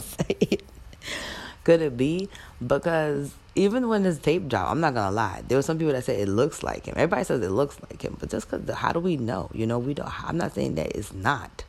Could 1.64 1.82
it 1.82 1.98
be? 1.98 2.30
Because 2.66 3.34
even 3.56 3.88
when 3.88 4.04
his 4.04 4.20
tape 4.20 4.48
dropped, 4.48 4.72
I'm 4.72 4.80
not 4.80 4.94
gonna 4.94 5.16
lie. 5.16 5.44
There 5.48 5.58
were 5.58 5.64
some 5.64 5.78
people 5.78 5.94
that 5.94 6.04
said 6.04 6.20
it 6.20 6.30
looks 6.30 6.64
like 6.64 6.86
him. 6.86 6.94
Everybody 6.98 7.24
says 7.24 7.42
it 7.42 7.52
looks 7.52 7.78
like 7.82 8.02
him, 8.02 8.18
but 8.20 8.30
just 8.30 8.50
because 8.50 8.76
how 8.76 8.92
do 8.92 9.00
we 9.00 9.18
know? 9.18 9.50
You 9.54 9.68
know, 9.68 9.80
we 9.80 9.94
don't. 9.94 10.10
I'm 10.24 10.38
not 10.38 10.54
saying 10.54 10.76
that 10.76 10.96
it's 10.96 11.14
not 11.14 11.64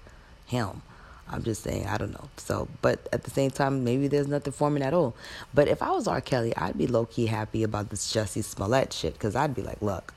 him. 0.47 0.83
I'm 1.29 1.43
just 1.43 1.63
saying 1.63 1.87
I 1.87 1.99
don't 1.99 2.13
know. 2.13 2.29
So, 2.37 2.69
but 2.83 3.09
at 3.13 3.25
the 3.25 3.31
same 3.31 3.51
time, 3.51 3.85
maybe 3.85 4.07
there's 4.07 4.29
nothing 4.29 4.53
forming 4.53 4.83
at 4.83 4.95
all. 4.95 5.15
But 5.53 5.69
if 5.69 5.83
I 5.83 5.91
was 5.91 6.07
R. 6.07 6.21
Kelly, 6.21 6.55
I'd 6.57 6.79
be 6.79 6.87
low 6.87 7.07
key 7.07 7.27
happy 7.27 7.63
about 7.63 7.91
this 7.91 8.13
Jussie 8.13 8.45
Smollett 8.45 8.93
shit 8.93 9.15
because 9.15 9.35
I'd 9.35 9.55
be 9.55 9.63
like, 9.63 9.83
look, 9.83 10.15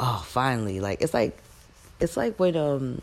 oh, 0.00 0.24
finally, 0.26 0.80
like 0.80 1.00
it's 1.00 1.14
like, 1.14 1.38
it's 2.00 2.16
like 2.16 2.38
when 2.38 2.56
um, 2.56 3.00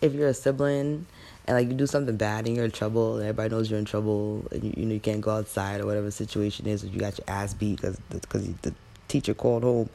if 0.00 0.12
you're 0.12 0.28
a 0.28 0.34
sibling 0.34 1.06
and 1.46 1.56
like 1.56 1.68
you 1.68 1.74
do 1.74 1.86
something 1.86 2.16
bad 2.16 2.46
and 2.46 2.56
you're 2.56 2.64
in 2.64 2.70
trouble 2.70 3.16
and 3.16 3.24
everybody 3.24 3.50
knows 3.50 3.70
you're 3.70 3.78
in 3.78 3.84
trouble 3.84 4.44
and 4.52 4.64
you, 4.64 4.74
you 4.76 4.86
know 4.86 4.94
you 4.94 5.00
can't 5.00 5.20
go 5.20 5.30
outside 5.30 5.80
or 5.80 5.86
whatever 5.86 6.06
the 6.06 6.12
situation 6.12 6.66
is 6.66 6.84
or 6.84 6.88
you 6.88 7.00
got 7.00 7.18
your 7.18 7.24
ass 7.28 7.54
beat 7.54 7.80
because 7.80 7.98
because 8.10 8.46
the 8.62 8.74
teacher 9.08 9.34
called 9.34 9.62
home 9.62 9.88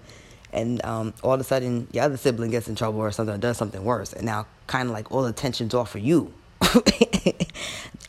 and 0.54 0.84
um, 0.86 1.14
all 1.24 1.34
of 1.34 1.40
a 1.40 1.44
sudden 1.44 1.88
your 1.92 2.04
other 2.06 2.18
sibling 2.18 2.52
gets 2.52 2.68
in 2.68 2.76
trouble 2.76 3.00
or 3.00 3.12
something 3.12 3.36
or 3.36 3.38
does 3.38 3.58
something 3.58 3.84
worse, 3.84 4.14
and 4.14 4.26
now 4.26 4.48
kind 4.68 4.90
of 4.90 4.94
like 4.94 5.12
all 5.12 5.24
the 5.24 5.34
tension's 5.34 5.74
off 5.74 5.92
for 5.92 6.00
you. 6.00 6.34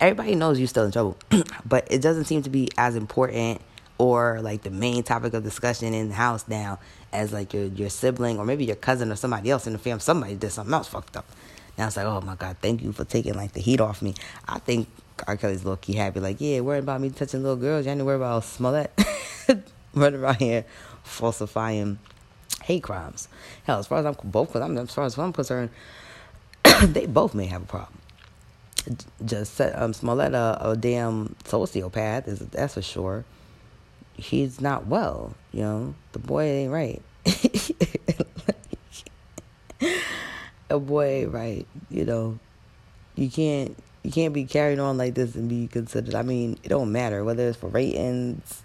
Everybody 0.01 0.35
knows 0.35 0.59
you're 0.59 0.69
still 0.69 0.85
in 0.85 0.93
trouble, 0.93 1.17
but 1.67 1.87
it 1.91 2.01
doesn't 2.01 2.25
seem 2.25 2.43
to 2.43 2.51
be 2.51 2.69
as 2.79 2.97
important 2.97 3.61
or 3.99 4.41
like 4.41 4.63
the 4.63 4.71
main 4.71 5.03
topic 5.03 5.35
of 5.35 5.43
discussion 5.43 5.93
in 5.93 6.09
the 6.09 6.15
house 6.15 6.47
now 6.47 6.79
as 7.13 7.33
like 7.33 7.53
your 7.53 7.65
your 7.65 7.91
sibling 7.91 8.39
or 8.39 8.45
maybe 8.45 8.65
your 8.65 8.77
cousin 8.77 9.11
or 9.11 9.17
somebody 9.17 9.51
else 9.51 9.67
in 9.67 9.73
the 9.73 9.79
family. 9.79 10.01
Somebody 10.01 10.35
did 10.37 10.51
something 10.51 10.73
else 10.73 10.89
fucked 10.89 11.17
up. 11.17 11.27
Now 11.79 11.85
was 11.85 11.97
like, 11.97 12.07
oh 12.07 12.21
my 12.21 12.35
god, 12.35 12.57
thank 12.61 12.83
you 12.83 12.93
for 12.93 13.05
taking 13.05 13.35
like 13.35 13.53
the 13.53 13.61
heat 13.61 13.81
off 13.81 14.03
me. 14.03 14.15
I 14.49 14.59
think 14.59 14.89
R. 15.27 15.37
Kelly's 15.37 15.65
low 15.65 15.77
key 15.77 15.95
happy, 15.95 16.19
like, 16.19 16.41
yeah, 16.41 16.61
worried 16.61 16.81
about 16.81 17.01
me 17.01 17.11
touching 17.11 17.43
little 17.43 17.57
girls. 17.57 17.87
You 17.87 17.93
ain't 17.93 18.05
worried 18.05 18.17
about 18.17 18.45
Smollett 18.45 18.93
running 19.95 20.21
around 20.21 20.37
here 20.37 20.65
falsifying 21.05 22.01
hate 22.65 22.83
crimes. 22.83 23.29
Hell, 23.65 23.79
as 23.79 23.87
far 23.87 23.99
as 23.99 24.07
I'm 24.07 24.17
both, 24.25 24.55
I'm 24.57 24.77
as 24.77 24.93
far 24.93 25.05
as 25.05 25.17
I'm 25.17 25.33
concerned, 25.33 25.71
they 26.83 27.07
both 27.07 27.35
may 27.35 27.47
have 27.47 27.63
a 27.63 27.67
problem. 27.67 27.99
Just 29.25 29.61
um, 29.61 29.93
Smollett 29.93 30.35
a, 30.35 30.71
a 30.71 30.77
damn 30.77 31.37
sociopath 31.45 32.27
is 32.27 32.41
that's 32.41 32.75
for 32.75 32.83
sure. 32.83 33.25
He's 34.15 34.61
not 34.61 34.87
well, 34.87 35.35
you 35.53 35.61
know. 35.61 35.95
The 36.13 36.19
boy 36.19 36.43
ain't 36.43 36.73
right. 36.73 37.03
a 40.71 40.79
boy 40.79 41.27
right. 41.27 41.67
You 41.91 42.05
know, 42.05 42.39
you 43.15 43.31
can't 43.31 43.77
you 44.03 44.13
can't 44.13 44.33
be 44.33 44.45
carrying 44.45 44.81
on 44.81 44.97
like 44.97 45.15
this 45.15 45.35
and 45.35 45.49
be 45.49 45.67
considered. 45.67 46.15
I 46.15 46.23
mean, 46.23 46.59
it 46.63 46.69
don't 46.69 46.93
matter 46.93 47.25
whether 47.25 47.49
it's 47.49 47.59
for 47.59 47.69
ratings. 47.69 48.63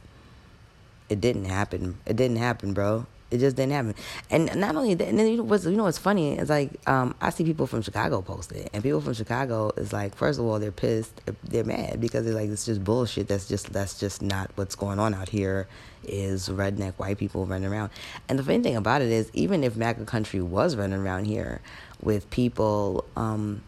It 1.10 1.20
didn't 1.22 1.46
happen. 1.46 1.98
It 2.06 2.16
didn't 2.16 2.38
happen, 2.38 2.74
bro. 2.74 3.06
It 3.30 3.40
just 3.40 3.56
didn't 3.56 3.74
happen. 3.74 3.96
And 4.30 4.56
not 4.56 4.76
only 4.76 4.94
that, 4.94 5.08
and 5.08 5.18
then 5.18 5.28
you 5.28 5.38
know 5.38 5.44
what's 5.44 5.66
you 5.66 5.72
know 5.72 5.84
what's 5.84 5.98
funny 5.98 6.38
is 6.38 6.50
like 6.50 6.70
um, 6.88 7.16
I 7.20 7.32
see 7.32 7.44
people 7.44 7.66
from 7.66 7.82
Chicago 7.82 8.22
post 8.22 8.52
it, 8.52 8.70
and 8.74 8.84
people 8.84 9.02
from 9.02 9.14
Chicago 9.14 9.72
is 9.76 9.92
like, 9.92 10.16
first 10.16 10.40
of 10.40 10.46
all, 10.46 10.60
they're 10.60 10.72
pissed, 10.72 11.20
they're 11.44 11.64
mad 11.64 12.00
because 12.00 12.26
they're 12.26 12.36
like, 12.36 12.50
it's 12.50 12.66
just 12.66 12.84
bullshit. 12.84 13.28
That's 13.28 13.48
just 13.48 13.74
that's 13.74 14.00
just 14.00 14.22
not 14.22 14.52
what's 14.56 14.76
going 14.76 15.00
on 15.00 15.16
out 15.16 15.30
here. 15.30 15.68
Is 16.04 16.48
redneck 16.48 16.94
white 16.96 17.18
people 17.18 17.46
running 17.46 17.72
around, 17.72 17.90
and 18.30 18.38
the 18.38 18.44
funny 18.44 18.62
thing 18.62 18.76
about 18.76 19.02
it 19.02 19.10
is, 19.10 19.32
even 19.34 19.64
if 19.64 19.76
MAGA 19.76 20.06
country 20.06 20.42
was 20.42 20.76
running 20.76 21.00
around 21.00 21.26
here 21.26 21.60
with 22.04 22.30
people. 22.30 23.06
Um, 23.16 23.64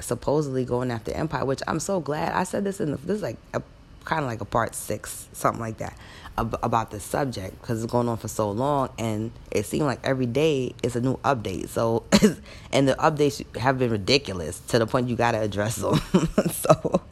supposedly 0.00 0.64
going 0.64 0.90
after 0.90 1.12
Empire, 1.12 1.44
which 1.44 1.60
I'm 1.66 1.80
so 1.80 2.00
glad. 2.00 2.32
I 2.32 2.44
said 2.44 2.64
this 2.64 2.80
in 2.80 2.92
the 2.92 2.96
this 2.98 3.16
is 3.16 3.22
like 3.22 3.36
a 3.54 3.62
kind 4.04 4.24
of 4.24 4.26
like 4.26 4.40
a 4.40 4.44
part 4.44 4.74
six, 4.74 5.28
something 5.32 5.60
like 5.60 5.78
that, 5.78 5.96
ab- 6.38 6.58
about 6.62 6.90
the 6.90 7.00
subject 7.00 7.60
because 7.60 7.82
it's 7.82 7.92
going 7.92 8.08
on 8.08 8.16
for 8.16 8.28
so 8.28 8.50
long, 8.50 8.90
and 8.98 9.30
it 9.50 9.66
seemed 9.66 9.86
like 9.86 10.00
every 10.04 10.26
day 10.26 10.74
is 10.82 10.96
a 10.96 11.00
new 11.00 11.16
update. 11.18 11.68
So, 11.68 12.04
and 12.72 12.88
the 12.88 12.94
updates 12.94 13.44
have 13.56 13.78
been 13.78 13.90
ridiculous 13.90 14.60
to 14.68 14.78
the 14.78 14.86
point 14.86 15.08
you 15.08 15.16
got 15.16 15.32
to 15.32 15.40
address 15.40 15.76
them. 15.76 15.96
so, 16.52 17.02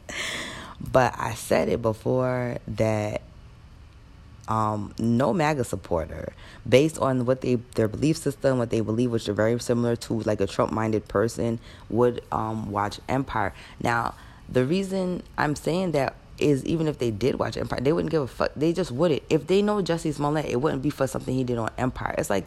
but 0.79 1.13
I 1.17 1.33
said 1.33 1.69
it 1.69 1.81
before 1.81 2.57
that 2.69 3.21
um, 4.47 4.93
no 4.99 5.33
MAGA 5.33 5.63
supporter, 5.63 6.33
based 6.67 6.97
on 6.99 7.25
what 7.25 7.41
they 7.41 7.55
their 7.75 7.87
belief 7.87 8.17
system, 8.17 8.57
what 8.57 8.69
they 8.69 8.81
believe, 8.81 9.11
which 9.11 9.27
are 9.27 9.33
very 9.33 9.59
similar 9.59 9.95
to 9.95 10.19
like 10.21 10.41
a 10.41 10.47
Trump-minded 10.47 11.07
person, 11.07 11.59
would 11.89 12.21
um, 12.31 12.71
watch 12.71 12.99
Empire. 13.09 13.53
Now, 13.81 14.15
the 14.49 14.65
reason 14.65 15.23
I'm 15.37 15.55
saying 15.55 15.91
that 15.91 16.15
is 16.39 16.63
even 16.65 16.87
if 16.87 16.99
they 16.99 17.11
did 17.11 17.39
watch 17.39 17.57
Empire, 17.57 17.81
they 17.81 17.91
wouldn't 17.91 18.11
give 18.11 18.21
a 18.21 18.27
fuck. 18.27 18.51
They 18.55 18.73
just 18.73 18.91
wouldn't. 18.91 19.23
If 19.29 19.47
they 19.47 19.61
know 19.61 19.81
Jussie 19.81 20.13
Smollett, 20.13 20.45
it 20.45 20.61
wouldn't 20.61 20.81
be 20.81 20.89
for 20.89 21.07
something 21.07 21.33
he 21.33 21.43
did 21.43 21.57
on 21.57 21.71
Empire. 21.77 22.15
It's 22.17 22.29
like 22.29 22.45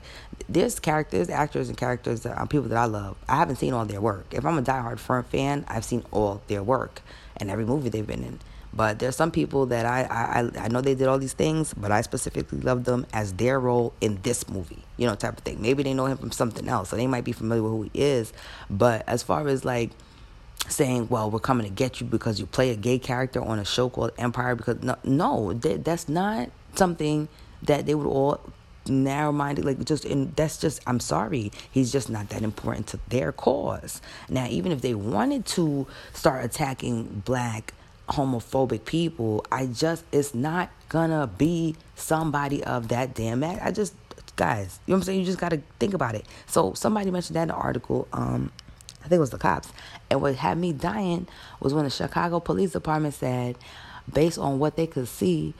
there's 0.48 0.78
characters, 0.78 1.28
actors, 1.28 1.68
and 1.68 1.76
characters 1.76 2.20
that 2.20 2.36
are 2.36 2.46
people 2.46 2.68
that 2.68 2.78
I 2.78 2.84
love. 2.84 3.16
I 3.28 3.36
haven't 3.36 3.56
seen 3.56 3.72
all 3.72 3.84
their 3.84 4.00
work. 4.00 4.26
If 4.32 4.44
I'm 4.44 4.58
a 4.58 4.62
diehard 4.62 4.98
fan, 5.26 5.64
I've 5.68 5.84
seen 5.84 6.04
all 6.10 6.42
their 6.46 6.62
work 6.62 7.02
and 7.36 7.50
every 7.50 7.64
movie 7.64 7.88
they've 7.88 8.06
been 8.06 8.22
in. 8.22 8.38
But 8.72 9.00
there's 9.00 9.16
some 9.16 9.30
people 9.30 9.66
that 9.66 9.84
I, 9.84 10.02
I 10.02 10.64
I 10.64 10.68
know 10.68 10.80
they 10.80 10.94
did 10.94 11.08
all 11.08 11.18
these 11.18 11.32
things, 11.32 11.74
but 11.74 11.90
I 11.90 12.02
specifically 12.02 12.60
love 12.60 12.84
them 12.84 13.06
as 13.12 13.32
their 13.32 13.58
role 13.58 13.92
in 14.00 14.20
this 14.22 14.48
movie, 14.48 14.84
you 14.96 15.06
know, 15.06 15.14
type 15.16 15.38
of 15.38 15.44
thing. 15.44 15.60
Maybe 15.60 15.82
they 15.82 15.94
know 15.94 16.06
him 16.06 16.18
from 16.18 16.30
something 16.30 16.68
else, 16.68 16.90
so 16.90 16.96
they 16.96 17.08
might 17.08 17.24
be 17.24 17.32
familiar 17.32 17.62
with 17.62 17.72
who 17.72 17.82
he 17.82 17.90
is. 17.94 18.32
But 18.68 19.02
as 19.08 19.22
far 19.22 19.48
as 19.48 19.64
like 19.64 19.90
saying, 20.68 21.08
"Well, 21.10 21.30
we're 21.30 21.40
coming 21.40 21.66
to 21.66 21.72
get 21.72 22.00
you 22.00 22.06
because 22.06 22.38
you 22.38 22.46
play 22.46 22.70
a 22.70 22.76
gay 22.76 22.98
character 22.98 23.42
on 23.42 23.58
a 23.58 23.64
show 23.64 23.88
called 23.90 24.12
Empire," 24.18 24.54
because 24.54 24.82
no, 24.82 24.96
no, 25.02 25.52
that, 25.52 25.84
that's 25.84 26.08
not 26.08 26.50
something 26.76 27.28
that 27.62 27.86
they 27.86 27.94
would 27.94 28.06
all 28.06 28.40
narrow 28.88 29.30
minded 29.30 29.64
like 29.64 29.84
just 29.84 30.04
and 30.06 30.34
that's 30.36 30.56
just 30.56 30.80
i'm 30.86 30.98
sorry 30.98 31.52
he's 31.70 31.92
just 31.92 32.08
not 32.08 32.28
that 32.30 32.42
important 32.42 32.86
to 32.86 32.98
their 33.08 33.30
cause 33.30 34.00
now 34.28 34.46
even 34.48 34.72
if 34.72 34.80
they 34.80 34.94
wanted 34.94 35.44
to 35.44 35.86
start 36.14 36.44
attacking 36.44 37.22
black 37.24 37.74
homophobic 38.10 38.84
people. 38.84 39.44
I 39.50 39.66
just, 39.66 40.04
it's 40.12 40.34
not 40.34 40.70
gonna 40.88 41.26
be 41.26 41.76
somebody 41.94 42.62
of 42.64 42.88
that 42.88 43.14
damn 43.14 43.42
act. 43.42 43.62
I 43.64 43.70
just, 43.70 43.94
guys, 44.36 44.78
you 44.86 44.92
know 44.92 44.96
what 44.96 45.00
I'm 45.00 45.04
saying? 45.04 45.20
You 45.20 45.26
just 45.26 45.38
gotta 45.38 45.62
think 45.78 45.94
about 45.94 46.14
it. 46.14 46.26
So 46.46 46.74
somebody 46.74 47.10
mentioned 47.10 47.36
that 47.36 47.42
in 47.42 47.48
the 47.48 47.54
article. 47.54 48.08
Um, 48.12 48.52
I 49.00 49.04
think 49.04 49.14
it 49.14 49.20
was 49.20 49.30
the 49.30 49.38
cops. 49.38 49.72
And 50.10 50.20
what 50.20 50.34
had 50.36 50.58
me 50.58 50.72
dying 50.72 51.26
was 51.60 51.72
when 51.72 51.84
the 51.84 51.90
Chicago 51.90 52.40
Police 52.40 52.72
Department 52.72 53.14
said, 53.14 53.56
based 54.12 54.38
on 54.38 54.58
what 54.58 54.76
they 54.76 54.86
could 54.86 55.08
see, 55.08 55.54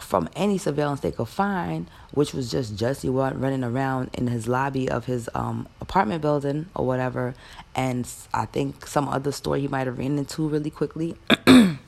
from 0.00 0.28
any 0.34 0.58
surveillance 0.58 1.00
they 1.00 1.12
could 1.12 1.28
find, 1.28 1.88
which 2.12 2.32
was 2.32 2.50
just 2.50 2.76
Jussie 2.76 3.10
running 3.40 3.62
around 3.62 4.10
in 4.12 4.26
his 4.26 4.48
lobby 4.48 4.88
of 4.88 5.04
his 5.06 5.30
um, 5.34 5.68
apartment 5.80 6.20
building 6.22 6.66
or 6.74 6.86
whatever, 6.86 7.34
and 7.74 8.08
I 8.32 8.46
think 8.46 8.86
some 8.86 9.08
other 9.08 9.32
store 9.32 9.56
he 9.56 9.68
might 9.68 9.86
have 9.86 9.98
ran 9.98 10.18
into 10.18 10.48
really 10.48 10.70
quickly. 10.70 11.16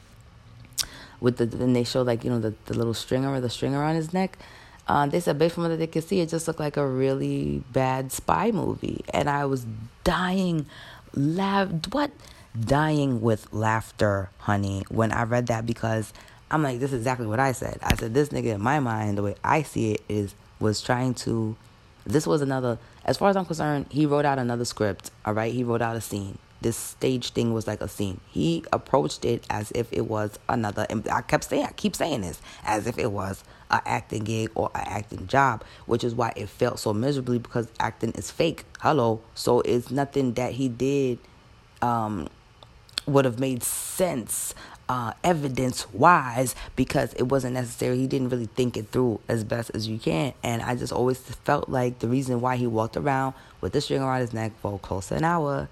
With 1.18 1.38
the 1.38 1.46
then 1.46 1.72
they 1.72 1.84
showed 1.84 2.06
like 2.06 2.24
you 2.24 2.30
know 2.30 2.38
the 2.38 2.54
the 2.66 2.74
little 2.74 2.94
stringer 2.94 3.32
or 3.32 3.40
the 3.40 3.50
stringer 3.50 3.82
on 3.82 3.94
his 3.94 4.12
neck. 4.12 4.38
Uh, 4.86 5.06
they 5.06 5.18
said 5.18 5.38
based 5.38 5.54
from 5.54 5.64
what 5.64 5.76
they 5.76 5.86
could 5.86 6.04
see, 6.04 6.20
it 6.20 6.28
just 6.28 6.46
looked 6.46 6.60
like 6.60 6.76
a 6.76 6.86
really 6.86 7.64
bad 7.72 8.12
spy 8.12 8.52
movie, 8.52 9.04
and 9.12 9.28
I 9.28 9.44
was 9.46 9.66
dying, 10.04 10.66
laugh 11.12 11.68
what, 11.90 12.12
dying 12.58 13.20
with 13.20 13.52
laughter, 13.52 14.30
honey, 14.38 14.84
when 14.88 15.10
I 15.10 15.24
read 15.24 15.48
that 15.48 15.66
because 15.66 16.12
I'm 16.50 16.62
like, 16.62 16.78
this 16.78 16.92
is 16.92 17.00
exactly 17.00 17.26
what 17.26 17.40
I 17.40 17.52
said. 17.52 17.78
I 17.82 17.94
said, 17.96 18.14
this 18.14 18.28
nigga 18.28 18.54
in 18.54 18.62
my 18.62 18.80
mind, 18.80 19.18
the 19.18 19.22
way 19.22 19.34
I 19.42 19.62
see 19.62 19.92
it 19.92 20.02
is, 20.08 20.34
was 20.60 20.80
trying 20.80 21.14
to, 21.14 21.56
this 22.04 22.26
was 22.26 22.40
another, 22.40 22.78
as 23.04 23.16
far 23.16 23.30
as 23.30 23.36
I'm 23.36 23.44
concerned, 23.44 23.86
he 23.90 24.06
wrote 24.06 24.24
out 24.24 24.38
another 24.38 24.64
script, 24.64 25.10
all 25.24 25.34
right? 25.34 25.52
He 25.52 25.64
wrote 25.64 25.82
out 25.82 25.96
a 25.96 26.00
scene. 26.00 26.38
This 26.60 26.76
stage 26.76 27.30
thing 27.30 27.52
was 27.52 27.66
like 27.66 27.80
a 27.80 27.88
scene. 27.88 28.20
He 28.30 28.64
approached 28.72 29.24
it 29.24 29.44
as 29.50 29.70
if 29.72 29.92
it 29.92 30.02
was 30.02 30.38
another, 30.48 30.86
and 30.88 31.06
I 31.08 31.20
kept 31.20 31.44
saying, 31.44 31.64
I 31.64 31.72
keep 31.72 31.94
saying 31.94 32.22
this, 32.22 32.40
as 32.64 32.86
if 32.86 32.96
it 32.98 33.12
was 33.12 33.44
a 33.70 33.82
acting 33.86 34.24
gig 34.24 34.50
or 34.54 34.70
an 34.74 34.84
acting 34.86 35.26
job, 35.26 35.64
which 35.86 36.04
is 36.04 36.14
why 36.14 36.32
it 36.36 36.48
felt 36.48 36.78
so 36.78 36.94
miserably 36.94 37.38
because 37.38 37.68
acting 37.78 38.12
is 38.12 38.30
fake. 38.30 38.64
Hello. 38.80 39.20
So 39.34 39.60
it's 39.60 39.90
nothing 39.90 40.34
that 40.34 40.52
he 40.52 40.68
did 40.68 41.18
um, 41.82 42.28
would 43.06 43.24
have 43.24 43.38
made 43.38 43.62
sense 43.62 44.54
uh, 44.88 45.12
evidence 45.24 45.92
wise 45.92 46.54
because 46.76 47.12
it 47.14 47.24
wasn't 47.24 47.54
necessary. 47.54 47.98
He 47.98 48.06
didn't 48.06 48.28
really 48.28 48.46
think 48.46 48.76
it 48.76 48.88
through 48.88 49.20
as 49.28 49.44
best 49.44 49.70
as 49.74 49.88
you 49.88 49.98
can. 49.98 50.32
And 50.42 50.62
I 50.62 50.76
just 50.76 50.92
always 50.92 51.18
felt 51.18 51.68
like 51.68 51.98
the 51.98 52.08
reason 52.08 52.40
why 52.40 52.56
he 52.56 52.66
walked 52.66 52.96
around 52.96 53.34
with 53.60 53.72
the 53.72 53.80
string 53.80 54.02
around 54.02 54.20
his 54.20 54.32
neck 54.32 54.52
for 54.60 54.78
close 54.78 55.08
to 55.08 55.16
an 55.16 55.24
hour 55.24 55.68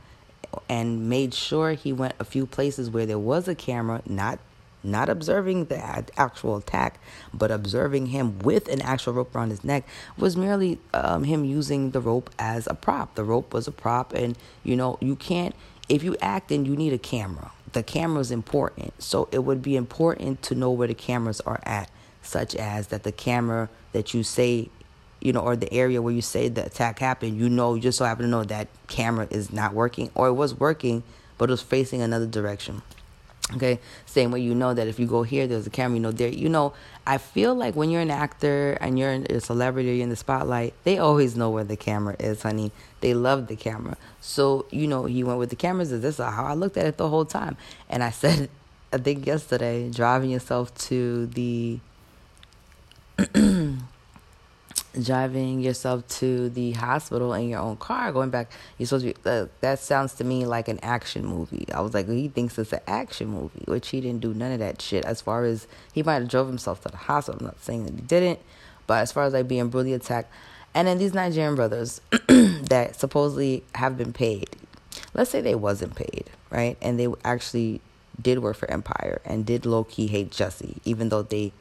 and 0.68 1.08
made 1.08 1.34
sure 1.34 1.72
he 1.72 1.92
went 1.92 2.14
a 2.18 2.24
few 2.24 2.46
places 2.46 2.90
where 2.90 3.06
there 3.06 3.18
was 3.18 3.48
a 3.48 3.54
camera, 3.54 4.02
not 4.06 4.38
not 4.86 5.08
observing 5.08 5.64
the 5.64 5.78
actual 6.18 6.58
attack, 6.58 7.00
but 7.32 7.50
observing 7.50 8.04
him 8.06 8.38
with 8.40 8.68
an 8.68 8.82
actual 8.82 9.14
rope 9.14 9.34
around 9.34 9.48
his 9.48 9.64
neck 9.64 9.88
was 10.18 10.36
merely 10.36 10.78
um, 10.92 11.24
him 11.24 11.42
using 11.42 11.92
the 11.92 12.00
rope 12.02 12.28
as 12.38 12.66
a 12.66 12.74
prop. 12.74 13.14
The 13.14 13.24
rope 13.24 13.54
was 13.54 13.66
a 13.66 13.72
prop, 13.72 14.12
and 14.12 14.36
you 14.62 14.76
know 14.76 14.98
you 15.00 15.16
can't 15.16 15.54
if 15.88 16.02
you 16.02 16.16
act 16.20 16.52
and 16.52 16.66
you 16.66 16.76
need 16.76 16.92
a 16.92 16.98
camera 16.98 17.50
the 17.74 17.82
camera 17.82 18.20
is 18.20 18.30
important. 18.30 18.94
So 19.02 19.28
it 19.30 19.40
would 19.40 19.62
be 19.62 19.76
important 19.76 20.42
to 20.42 20.54
know 20.54 20.70
where 20.70 20.88
the 20.88 20.94
cameras 20.94 21.40
are 21.42 21.60
at, 21.64 21.90
such 22.22 22.54
as 22.54 22.88
that 22.88 23.02
the 23.02 23.12
camera 23.12 23.68
that 23.92 24.14
you 24.14 24.22
say, 24.22 24.70
you 25.20 25.32
know, 25.32 25.40
or 25.40 25.56
the 25.56 25.72
area 25.72 26.00
where 26.00 26.14
you 26.14 26.22
say 26.22 26.48
the 26.48 26.66
attack 26.66 26.98
happened, 26.98 27.36
you 27.36 27.48
know, 27.48 27.74
you 27.74 27.82
just 27.82 27.98
so 27.98 28.04
happen 28.04 28.24
to 28.24 28.30
know 28.30 28.44
that 28.44 28.68
camera 28.88 29.28
is 29.30 29.52
not 29.52 29.74
working 29.74 30.10
or 30.14 30.28
it 30.28 30.32
was 30.32 30.58
working, 30.58 31.02
but 31.36 31.50
it 31.50 31.52
was 31.52 31.62
facing 31.62 32.00
another 32.00 32.26
direction. 32.26 32.82
Okay, 33.52 33.78
same 34.06 34.30
way 34.30 34.40
you 34.40 34.54
know 34.54 34.72
that 34.72 34.88
if 34.88 34.98
you 34.98 35.06
go 35.06 35.22
here, 35.22 35.46
there's 35.46 35.66
a 35.66 35.70
camera. 35.70 35.96
You 35.96 36.02
know 36.02 36.12
there. 36.12 36.28
You 36.28 36.48
know, 36.48 36.72
I 37.06 37.18
feel 37.18 37.54
like 37.54 37.76
when 37.76 37.90
you're 37.90 38.00
an 38.00 38.10
actor 38.10 38.78
and 38.80 38.98
you're 38.98 39.10
a 39.10 39.38
celebrity, 39.38 39.96
you're 39.96 40.02
in 40.02 40.08
the 40.08 40.16
spotlight. 40.16 40.72
They 40.84 40.96
always 40.96 41.36
know 41.36 41.50
where 41.50 41.62
the 41.62 41.76
camera 41.76 42.16
is, 42.18 42.40
honey. 42.40 42.72
They 43.04 43.12
love 43.12 43.48
the 43.48 43.56
camera. 43.56 43.98
So 44.22 44.64
you 44.70 44.86
know, 44.86 45.04
he 45.04 45.22
went 45.22 45.38
with 45.38 45.50
the 45.50 45.56
cameras. 45.56 45.92
Is 45.92 46.00
this 46.00 46.16
how 46.16 46.46
I 46.46 46.54
looked 46.54 46.78
at 46.78 46.86
it 46.86 46.96
the 46.96 47.06
whole 47.06 47.26
time? 47.26 47.58
And 47.90 48.02
I 48.02 48.08
said, 48.08 48.48
I 48.94 48.96
think 48.96 49.26
yesterday, 49.26 49.90
driving 49.90 50.30
yourself 50.30 50.74
to 50.88 51.26
the 51.26 51.80
driving 55.02 55.60
yourself 55.60 56.08
to 56.20 56.48
the 56.48 56.72
hospital 56.72 57.34
in 57.34 57.50
your 57.50 57.60
own 57.60 57.76
car, 57.76 58.10
going 58.10 58.30
back. 58.30 58.50
You're 58.78 58.86
supposed 58.86 59.04
to. 59.04 59.12
Be, 59.12 59.28
uh, 59.28 59.48
that 59.60 59.80
sounds 59.80 60.14
to 60.14 60.24
me 60.24 60.46
like 60.46 60.68
an 60.68 60.80
action 60.82 61.26
movie. 61.26 61.66
I 61.74 61.82
was 61.82 61.92
like, 61.92 62.08
he 62.08 62.28
thinks 62.28 62.58
it's 62.58 62.72
an 62.72 62.80
action 62.86 63.28
movie, 63.28 63.64
which 63.66 63.90
he 63.90 64.00
didn't 64.00 64.22
do 64.22 64.32
none 64.32 64.52
of 64.52 64.60
that 64.60 64.80
shit. 64.80 65.04
As 65.04 65.20
far 65.20 65.44
as 65.44 65.66
he 65.92 66.02
might 66.02 66.14
have 66.14 66.28
drove 66.28 66.46
himself 66.46 66.80
to 66.84 66.88
the 66.88 66.96
hospital. 66.96 67.38
I'm 67.40 67.48
not 67.48 67.60
saying 67.60 67.84
that 67.84 67.96
he 67.96 68.00
didn't, 68.00 68.38
but 68.86 69.02
as 69.02 69.12
far 69.12 69.24
as 69.24 69.34
like 69.34 69.46
being 69.46 69.68
brutally 69.68 69.92
attacked, 69.92 70.32
and 70.74 70.88
then 70.88 70.98
these 70.98 71.14
Nigerian 71.14 71.54
brothers 71.54 72.00
that 72.28 72.96
supposedly 72.96 73.64
have 73.74 73.96
been 73.96 74.12
paid. 74.12 74.50
Let's 75.14 75.30
say 75.30 75.40
they 75.40 75.54
wasn't 75.54 75.94
paid, 75.94 76.30
right? 76.50 76.76
And 76.82 76.98
they 76.98 77.08
actually 77.24 77.80
did 78.20 78.40
work 78.40 78.56
for 78.56 78.70
Empire 78.70 79.20
and 79.24 79.46
did 79.46 79.66
low 79.66 79.84
key 79.84 80.08
hate 80.08 80.30
Jussie, 80.30 80.78
even 80.84 81.08
though 81.08 81.22
they 81.22 81.52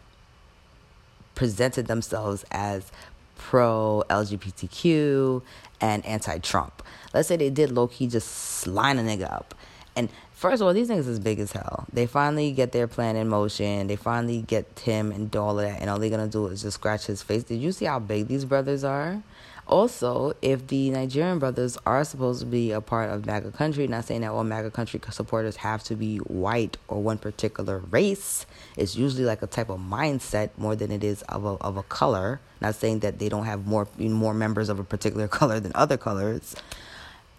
presented 1.35 1.87
themselves 1.87 2.43
as 2.51 2.91
pro 3.37 4.03
LGBTQ 4.09 5.41
and 5.81 6.05
anti 6.05 6.37
Trump. 6.39 6.83
Let's 7.13 7.27
say 7.27 7.37
they 7.37 7.49
did 7.49 7.71
low 7.71 7.87
key 7.87 8.07
just 8.07 8.65
line 8.65 8.97
a 8.97 9.03
nigga 9.03 9.31
up. 9.31 9.53
And 9.95 10.09
first 10.43 10.61
of 10.61 10.67
all, 10.67 10.73
these 10.73 10.89
niggas 10.89 11.07
is 11.07 11.19
big 11.19 11.39
as 11.39 11.53
hell. 11.53 11.85
They 11.93 12.05
finally 12.05 12.51
get 12.51 12.73
their 12.73 12.85
plan 12.85 13.15
in 13.15 13.29
motion. 13.29 13.87
They 13.87 13.95
finally 13.95 14.41
get 14.41 14.75
Tim 14.75 15.09
and 15.13 15.33
of 15.33 15.55
that, 15.55 15.79
and 15.79 15.89
all 15.89 15.97
they're 15.99 16.09
gonna 16.09 16.27
do 16.27 16.47
is 16.47 16.63
just 16.63 16.75
scratch 16.75 17.05
his 17.05 17.23
face. 17.23 17.43
Did 17.43 17.61
you 17.61 17.71
see 17.71 17.85
how 17.85 17.99
big 17.99 18.27
these 18.27 18.43
brothers 18.43 18.83
are? 18.83 19.23
Also, 19.67 20.33
if 20.41 20.67
the 20.67 20.89
Nigerian 20.89 21.39
brothers 21.39 21.77
are 21.85 22.03
supposed 22.03 22.41
to 22.41 22.45
be 22.45 22.73
a 22.73 22.81
part 22.81 23.09
of 23.09 23.25
MAGA 23.25 23.51
country, 23.51 23.87
not 23.87 24.03
saying 24.03 24.19
that 24.19 24.31
all 24.31 24.43
MAGA 24.43 24.71
country 24.71 24.99
supporters 25.11 25.55
have 25.55 25.81
to 25.85 25.95
be 25.95 26.17
white 26.17 26.75
or 26.89 27.01
one 27.01 27.17
particular 27.17 27.77
race, 27.77 28.45
it's 28.75 28.97
usually 28.97 29.23
like 29.23 29.41
a 29.41 29.47
type 29.47 29.69
of 29.69 29.79
mindset 29.79 30.49
more 30.57 30.75
than 30.75 30.91
it 30.91 31.05
is 31.05 31.21
of 31.23 31.45
a, 31.45 31.55
of 31.61 31.77
a 31.77 31.83
color. 31.83 32.41
Not 32.59 32.75
saying 32.75 32.99
that 32.99 33.19
they 33.19 33.29
don't 33.29 33.45
have 33.45 33.65
more 33.65 33.87
more 33.97 34.33
members 34.33 34.67
of 34.67 34.77
a 34.77 34.83
particular 34.83 35.27
color 35.39 35.61
than 35.61 35.71
other 35.73 35.95
colors. 35.95 36.53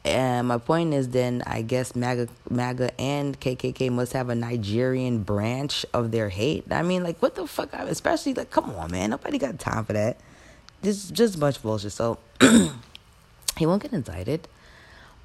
And 0.05 0.49
my 0.49 0.59
point 0.59 0.93
is, 0.93 1.09
then 1.09 1.43
I 1.47 1.63
guess 1.63 1.97
MAGA, 1.97 2.29
MAGA 2.51 3.01
and 3.01 3.41
KKK 3.41 3.91
must 3.91 4.13
have 4.13 4.29
a 4.29 4.35
Nigerian 4.35 5.23
branch 5.23 5.87
of 5.95 6.11
their 6.11 6.29
hate. 6.29 6.65
I 6.71 6.83
mean, 6.83 7.03
like, 7.03 7.21
what 7.23 7.35
the 7.35 7.47
fuck? 7.47 7.73
Especially 7.73 8.35
like, 8.35 8.51
come 8.51 8.71
on, 8.71 8.91
man, 8.91 9.11
nobody 9.11 9.39
got 9.39 9.59
time 9.59 9.85
for 9.85 9.95
that. 9.95 10.19
This 10.83 11.05
is 11.05 11.11
just 11.11 11.37
a 11.37 11.39
bunch 11.39 11.57
of 11.57 11.63
bullshit. 11.63 11.93
So 11.93 12.19
he 13.57 13.65
won't 13.65 13.83
get 13.83 13.95
indicted. 13.95 14.47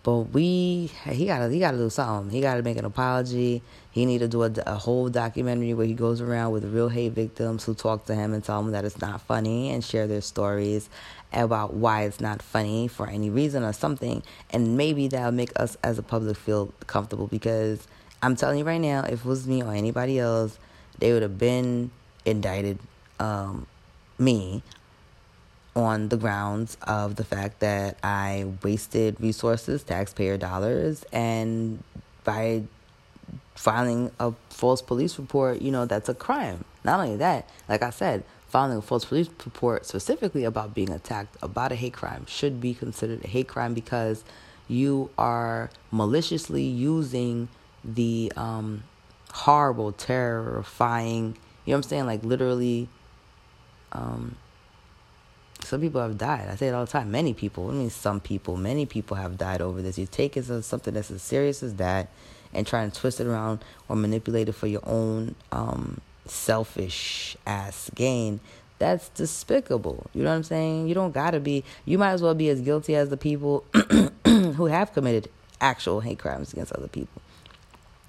But 0.01 0.31
we, 0.31 0.89
he 1.03 1.25
gotta, 1.25 1.49
he 1.49 1.59
gotta 1.59 1.77
do 1.77 1.89
something. 1.89 2.31
He 2.31 2.39
gotta 2.39 2.63
make 2.63 2.77
an 2.77 2.85
apology. 2.85 3.61
He 3.91 4.05
need 4.05 4.19
to 4.19 4.29
do 4.29 4.43
a, 4.43 4.51
a 4.65 4.75
whole 4.75 5.09
documentary 5.09 5.73
where 5.73 5.85
he 5.85 5.93
goes 5.93 6.21
around 6.21 6.53
with 6.53 6.63
real 6.63 6.87
hate 6.87 7.11
victims 7.11 7.65
who 7.65 7.73
talk 7.73 8.05
to 8.05 8.15
him 8.15 8.33
and 8.33 8.41
tell 8.41 8.61
him 8.61 8.71
that 8.71 8.85
it's 8.85 9.01
not 9.01 9.19
funny 9.19 9.71
and 9.71 9.83
share 9.83 10.07
their 10.07 10.21
stories 10.21 10.89
about 11.31 11.73
why 11.73 12.03
it's 12.03 12.19
not 12.19 12.41
funny 12.41 12.87
for 12.87 13.07
any 13.07 13.29
reason 13.29 13.63
or 13.63 13.73
something. 13.73 14.23
And 14.49 14.77
maybe 14.77 15.07
that'll 15.07 15.31
make 15.31 15.51
us 15.59 15.77
as 15.83 15.97
a 15.99 16.03
public 16.03 16.37
feel 16.37 16.73
comfortable 16.87 17.27
because 17.27 17.87
I'm 18.21 18.35
telling 18.35 18.59
you 18.59 18.65
right 18.65 18.81
now, 18.81 19.03
if 19.03 19.19
it 19.19 19.25
was 19.25 19.47
me 19.47 19.63
or 19.63 19.73
anybody 19.73 20.19
else, 20.19 20.57
they 20.97 21.13
would 21.13 21.21
have 21.21 21.37
been 21.37 21.91
indicted 22.25 22.79
um, 23.19 23.65
me 24.17 24.63
on 25.75 26.09
the 26.09 26.17
grounds 26.17 26.77
of 26.83 27.15
the 27.15 27.23
fact 27.23 27.59
that 27.59 27.97
I 28.03 28.45
wasted 28.63 29.19
resources, 29.21 29.83
taxpayer 29.83 30.37
dollars, 30.37 31.05
and 31.13 31.81
by 32.23 32.63
filing 33.55 34.11
a 34.19 34.33
false 34.49 34.81
police 34.81 35.17
report, 35.17 35.61
you 35.61 35.71
know, 35.71 35.85
that's 35.85 36.09
a 36.09 36.13
crime. 36.13 36.63
Not 36.83 36.99
only 36.99 37.17
that, 37.17 37.49
like 37.67 37.81
I 37.81 37.89
said, 37.89 38.23
filing 38.49 38.77
a 38.77 38.81
false 38.81 39.05
police 39.05 39.29
report 39.45 39.85
specifically 39.85 40.43
about 40.43 40.73
being 40.73 40.89
attacked 40.89 41.37
about 41.41 41.71
a 41.71 41.75
hate 41.75 41.93
crime 41.93 42.25
should 42.27 42.59
be 42.59 42.73
considered 42.73 43.23
a 43.23 43.27
hate 43.27 43.47
crime 43.47 43.73
because 43.73 44.23
you 44.67 45.09
are 45.17 45.69
maliciously 45.91 46.63
using 46.63 47.47
the 47.83 48.31
um, 48.35 48.83
horrible, 49.31 49.91
terrifying, 49.91 51.37
you 51.65 51.71
know 51.71 51.77
what 51.77 51.77
I'm 51.77 51.83
saying? 51.83 52.05
Like 52.05 52.23
literally, 52.23 52.89
um, 53.91 54.35
some 55.63 55.81
people 55.81 56.01
have 56.01 56.17
died. 56.17 56.47
I 56.49 56.55
say 56.55 56.67
it 56.67 56.73
all 56.73 56.85
the 56.85 56.91
time. 56.91 57.11
Many 57.11 57.33
people, 57.33 57.69
I 57.69 57.73
mean, 57.73 57.89
some 57.89 58.19
people, 58.19 58.57
many 58.57 58.85
people 58.85 59.17
have 59.17 59.37
died 59.37 59.61
over 59.61 59.81
this. 59.81 59.97
You 59.97 60.07
take 60.07 60.37
it 60.37 60.49
as 60.49 60.65
something 60.65 60.93
that's 60.93 61.11
as 61.11 61.21
serious 61.21 61.61
as 61.61 61.75
that 61.75 62.09
and 62.53 62.65
try 62.65 62.81
and 62.81 62.93
twist 62.93 63.19
it 63.19 63.27
around 63.27 63.63
or 63.87 63.95
manipulate 63.95 64.49
it 64.49 64.53
for 64.53 64.67
your 64.67 64.81
own 64.85 65.35
um, 65.51 66.01
selfish 66.29 67.35
ass 67.45 67.89
gain. 67.95 68.39
That's 68.77 69.09
despicable. 69.09 70.09
You 70.13 70.23
know 70.23 70.29
what 70.29 70.37
I'm 70.37 70.43
saying? 70.43 70.87
You 70.87 70.93
don't 70.93 71.11
gotta 71.11 71.39
be. 71.39 71.63
You 71.85 71.97
might 71.97 72.11
as 72.11 72.21
well 72.21 72.35
be 72.35 72.49
as 72.49 72.61
guilty 72.61 72.95
as 72.95 73.09
the 73.09 73.17
people 73.17 73.65
who 74.25 74.67
have 74.67 74.93
committed 74.93 75.29
actual 75.59 75.99
hate 75.99 76.19
crimes 76.19 76.53
against 76.53 76.71
other 76.73 76.87
people. 76.87 77.21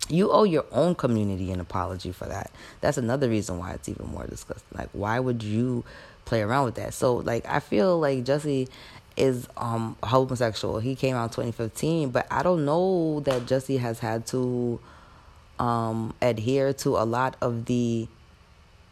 You 0.08 0.30
owe 0.30 0.44
your 0.44 0.64
own 0.72 0.94
community 0.94 1.52
an 1.52 1.60
apology 1.60 2.12
for 2.12 2.26
that. 2.26 2.50
That's 2.80 2.98
another 2.98 3.28
reason 3.28 3.58
why 3.58 3.72
it's 3.72 3.88
even 3.88 4.06
more 4.06 4.26
disgusting. 4.26 4.76
Like, 4.76 4.88
why 4.92 5.20
would 5.20 5.42
you 5.42 5.84
play 6.30 6.42
around 6.42 6.64
with 6.64 6.76
that. 6.76 6.94
So 6.94 7.16
like 7.16 7.44
I 7.46 7.58
feel 7.58 7.98
like 7.98 8.24
Jussie 8.24 8.68
is 9.16 9.48
um 9.56 9.96
homosexual. 10.02 10.78
He 10.78 10.94
came 10.94 11.16
out 11.16 11.24
in 11.24 11.30
2015, 11.52 12.10
but 12.10 12.26
I 12.30 12.42
don't 12.42 12.64
know 12.64 13.20
that 13.20 13.42
Jussie 13.42 13.80
has 13.80 13.98
had 13.98 14.26
to 14.28 14.80
um 15.60 16.14
adhere 16.22 16.72
to 16.72 16.96
a 16.96 17.04
lot 17.04 17.36
of 17.40 17.66
the 17.66 18.08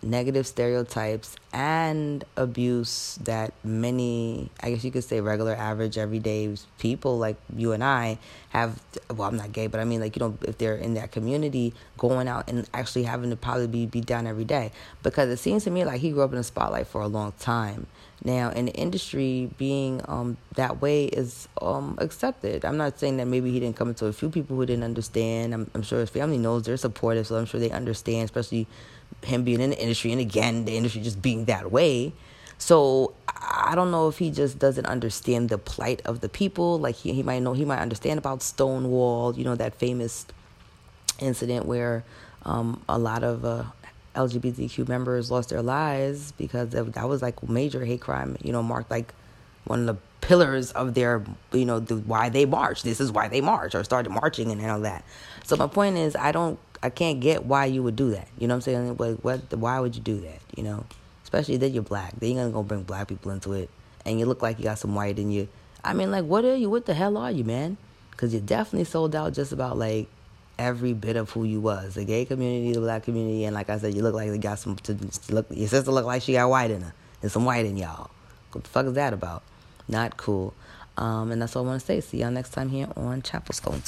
negative 0.02 0.46
stereotypes 0.46 1.34
and 1.52 2.24
abuse 2.36 3.18
that 3.24 3.52
many, 3.64 4.50
I 4.60 4.70
guess 4.70 4.84
you 4.84 4.90
could 4.90 5.04
say, 5.04 5.20
regular, 5.20 5.54
average, 5.54 5.98
everyday 5.98 6.54
people 6.78 7.18
like 7.18 7.36
you 7.56 7.72
and 7.72 7.82
I 7.82 8.18
have. 8.50 8.80
Well, 9.12 9.28
I'm 9.28 9.36
not 9.36 9.52
gay, 9.52 9.66
but 9.66 9.80
I 9.80 9.84
mean, 9.84 10.00
like, 10.00 10.14
you 10.14 10.20
know, 10.20 10.38
if 10.42 10.58
they're 10.58 10.76
in 10.76 10.94
that 10.94 11.10
community, 11.10 11.74
going 11.96 12.28
out 12.28 12.48
and 12.48 12.68
actually 12.72 13.04
having 13.04 13.30
to 13.30 13.36
probably 13.36 13.66
be 13.66 13.86
beat 13.86 14.06
down 14.06 14.26
every 14.26 14.44
day. 14.44 14.70
Because 15.02 15.28
it 15.30 15.38
seems 15.38 15.64
to 15.64 15.70
me 15.70 15.84
like 15.84 16.00
he 16.00 16.10
grew 16.10 16.22
up 16.22 16.30
in 16.30 16.36
the 16.36 16.44
spotlight 16.44 16.86
for 16.86 17.00
a 17.00 17.08
long 17.08 17.32
time. 17.38 17.86
Now, 18.24 18.50
in 18.50 18.66
the 18.66 18.72
industry, 18.72 19.48
being 19.58 20.00
um, 20.08 20.38
that 20.54 20.82
way 20.82 21.04
is 21.04 21.48
um, 21.62 21.96
accepted. 22.00 22.64
I'm 22.64 22.76
not 22.76 22.98
saying 22.98 23.18
that 23.18 23.26
maybe 23.26 23.52
he 23.52 23.60
didn't 23.60 23.76
come 23.76 23.88
into 23.88 24.06
a 24.06 24.12
few 24.12 24.28
people 24.28 24.56
who 24.56 24.66
didn't 24.66 24.82
understand. 24.82 25.54
I'm, 25.54 25.70
I'm 25.74 25.82
sure 25.82 26.00
his 26.00 26.10
family 26.10 26.36
knows 26.36 26.64
they're 26.64 26.76
supportive, 26.76 27.28
so 27.28 27.36
I'm 27.36 27.46
sure 27.46 27.60
they 27.60 27.70
understand, 27.70 28.24
especially 28.24 28.66
him 29.24 29.44
being 29.44 29.60
in 29.60 29.70
the 29.70 29.80
industry 29.80 30.12
and 30.12 30.20
again 30.20 30.64
the 30.64 30.76
industry 30.76 31.02
just 31.02 31.20
being 31.20 31.46
that 31.46 31.70
way. 31.70 32.12
So 32.58 33.14
i 33.40 33.74
don't 33.74 33.90
know 33.90 34.08
if 34.08 34.18
he 34.18 34.30
just 34.30 34.58
doesn't 34.58 34.86
understand 34.86 35.48
the 35.48 35.58
plight 35.58 36.02
of 36.04 36.20
the 36.20 36.28
people. 36.28 36.78
Like 36.78 36.96
he, 36.96 37.12
he 37.12 37.22
might 37.22 37.40
know 37.40 37.52
he 37.52 37.64
might 37.64 37.80
understand 37.80 38.18
about 38.18 38.42
stonewall 38.42 39.36
you 39.36 39.44
know 39.44 39.54
that 39.54 39.74
famous 39.74 40.26
incident 41.20 41.66
where 41.66 42.04
um, 42.44 42.82
a 42.88 42.98
lot 42.98 43.22
of 43.24 43.44
uh, 43.44 43.64
lgbtq 44.14 44.88
members 44.88 45.30
lost 45.30 45.50
their 45.50 45.62
lives 45.62 46.32
because 46.32 46.74
of, 46.74 46.92
that 46.94 47.08
was 47.08 47.22
like 47.22 47.46
major 47.48 47.84
hate 47.84 48.00
crime 48.00 48.36
you 48.42 48.52
know 48.52 48.62
marked 48.62 48.90
like 48.90 49.12
one 49.64 49.80
of 49.80 49.86
the 49.86 49.96
pillars 50.20 50.72
of 50.72 50.94
their 50.94 51.22
you 51.52 51.64
know 51.64 51.78
the, 51.78 51.96
why 51.96 52.28
they 52.28 52.44
march 52.44 52.82
this 52.82 53.00
is 53.00 53.12
why 53.12 53.28
they 53.28 53.40
march 53.40 53.74
or 53.74 53.84
started 53.84 54.10
marching 54.10 54.50
and 54.50 54.64
all 54.66 54.80
that. 54.80 55.04
So 55.44 55.56
my 55.56 55.66
point 55.66 55.96
is 55.96 56.16
i 56.16 56.32
don't 56.32 56.58
I 56.82 56.90
can't 56.90 57.20
get 57.20 57.44
why 57.44 57.66
you 57.66 57.82
would 57.82 57.96
do 57.96 58.10
that. 58.10 58.28
You 58.38 58.46
know 58.46 58.54
what 58.54 58.68
I'm 58.68 58.96
saying? 58.96 59.16
What, 59.22 59.52
why 59.52 59.80
would 59.80 59.96
you 59.96 60.02
do 60.02 60.20
that? 60.20 60.40
You 60.56 60.62
know, 60.62 60.84
especially 61.24 61.56
that 61.58 61.70
you're 61.70 61.82
black. 61.82 62.18
They 62.18 62.28
ain't 62.28 62.38
gonna 62.38 62.50
go 62.50 62.62
bring 62.62 62.82
black 62.84 63.08
people 63.08 63.32
into 63.32 63.52
it, 63.52 63.70
and 64.04 64.18
you 64.18 64.26
look 64.26 64.42
like 64.42 64.58
you 64.58 64.64
got 64.64 64.78
some 64.78 64.94
white 64.94 65.18
in 65.18 65.30
you. 65.30 65.48
I 65.82 65.92
mean, 65.94 66.10
like, 66.10 66.24
what 66.24 66.44
are 66.44 66.56
you? 66.56 66.70
What 66.70 66.86
the 66.86 66.94
hell 66.94 67.16
are 67.16 67.30
you, 67.30 67.44
man? 67.44 67.76
Because 68.10 68.34
you 68.34 68.40
definitely 68.40 68.84
sold 68.84 69.14
out 69.14 69.32
just 69.32 69.52
about 69.52 69.76
like 69.76 70.08
every 70.58 70.92
bit 70.92 71.16
of 71.16 71.30
who 71.30 71.44
you 71.44 71.60
was 71.60 71.94
the 71.94 72.04
gay 72.04 72.24
community, 72.24 72.72
the 72.72 72.80
black 72.80 73.04
community, 73.04 73.44
and 73.44 73.54
like 73.54 73.70
I 73.70 73.78
said, 73.78 73.94
you 73.94 74.02
look 74.02 74.14
like 74.14 74.28
you 74.28 74.38
got 74.38 74.58
some. 74.58 74.76
To, 74.76 74.96
look, 75.30 75.46
your 75.50 75.68
sister 75.68 75.90
look 75.90 76.06
like 76.06 76.22
she 76.22 76.32
got 76.32 76.48
white 76.48 76.70
in 76.70 76.82
her, 76.82 76.94
and 77.22 77.30
some 77.30 77.44
white 77.44 77.66
in 77.66 77.76
y'all. 77.76 78.10
What 78.52 78.64
the 78.64 78.70
fuck 78.70 78.86
is 78.86 78.94
that 78.94 79.12
about? 79.12 79.42
Not 79.88 80.16
cool. 80.16 80.54
Um, 80.96 81.30
and 81.30 81.40
that's 81.40 81.54
all 81.54 81.64
I 81.64 81.68
want 81.68 81.80
to 81.80 81.86
say. 81.86 82.00
See 82.00 82.18
y'all 82.18 82.30
next 82.30 82.50
time 82.50 82.70
here 82.70 82.88
on 82.96 83.22
Chapo's 83.22 83.60
Corner. 83.60 83.80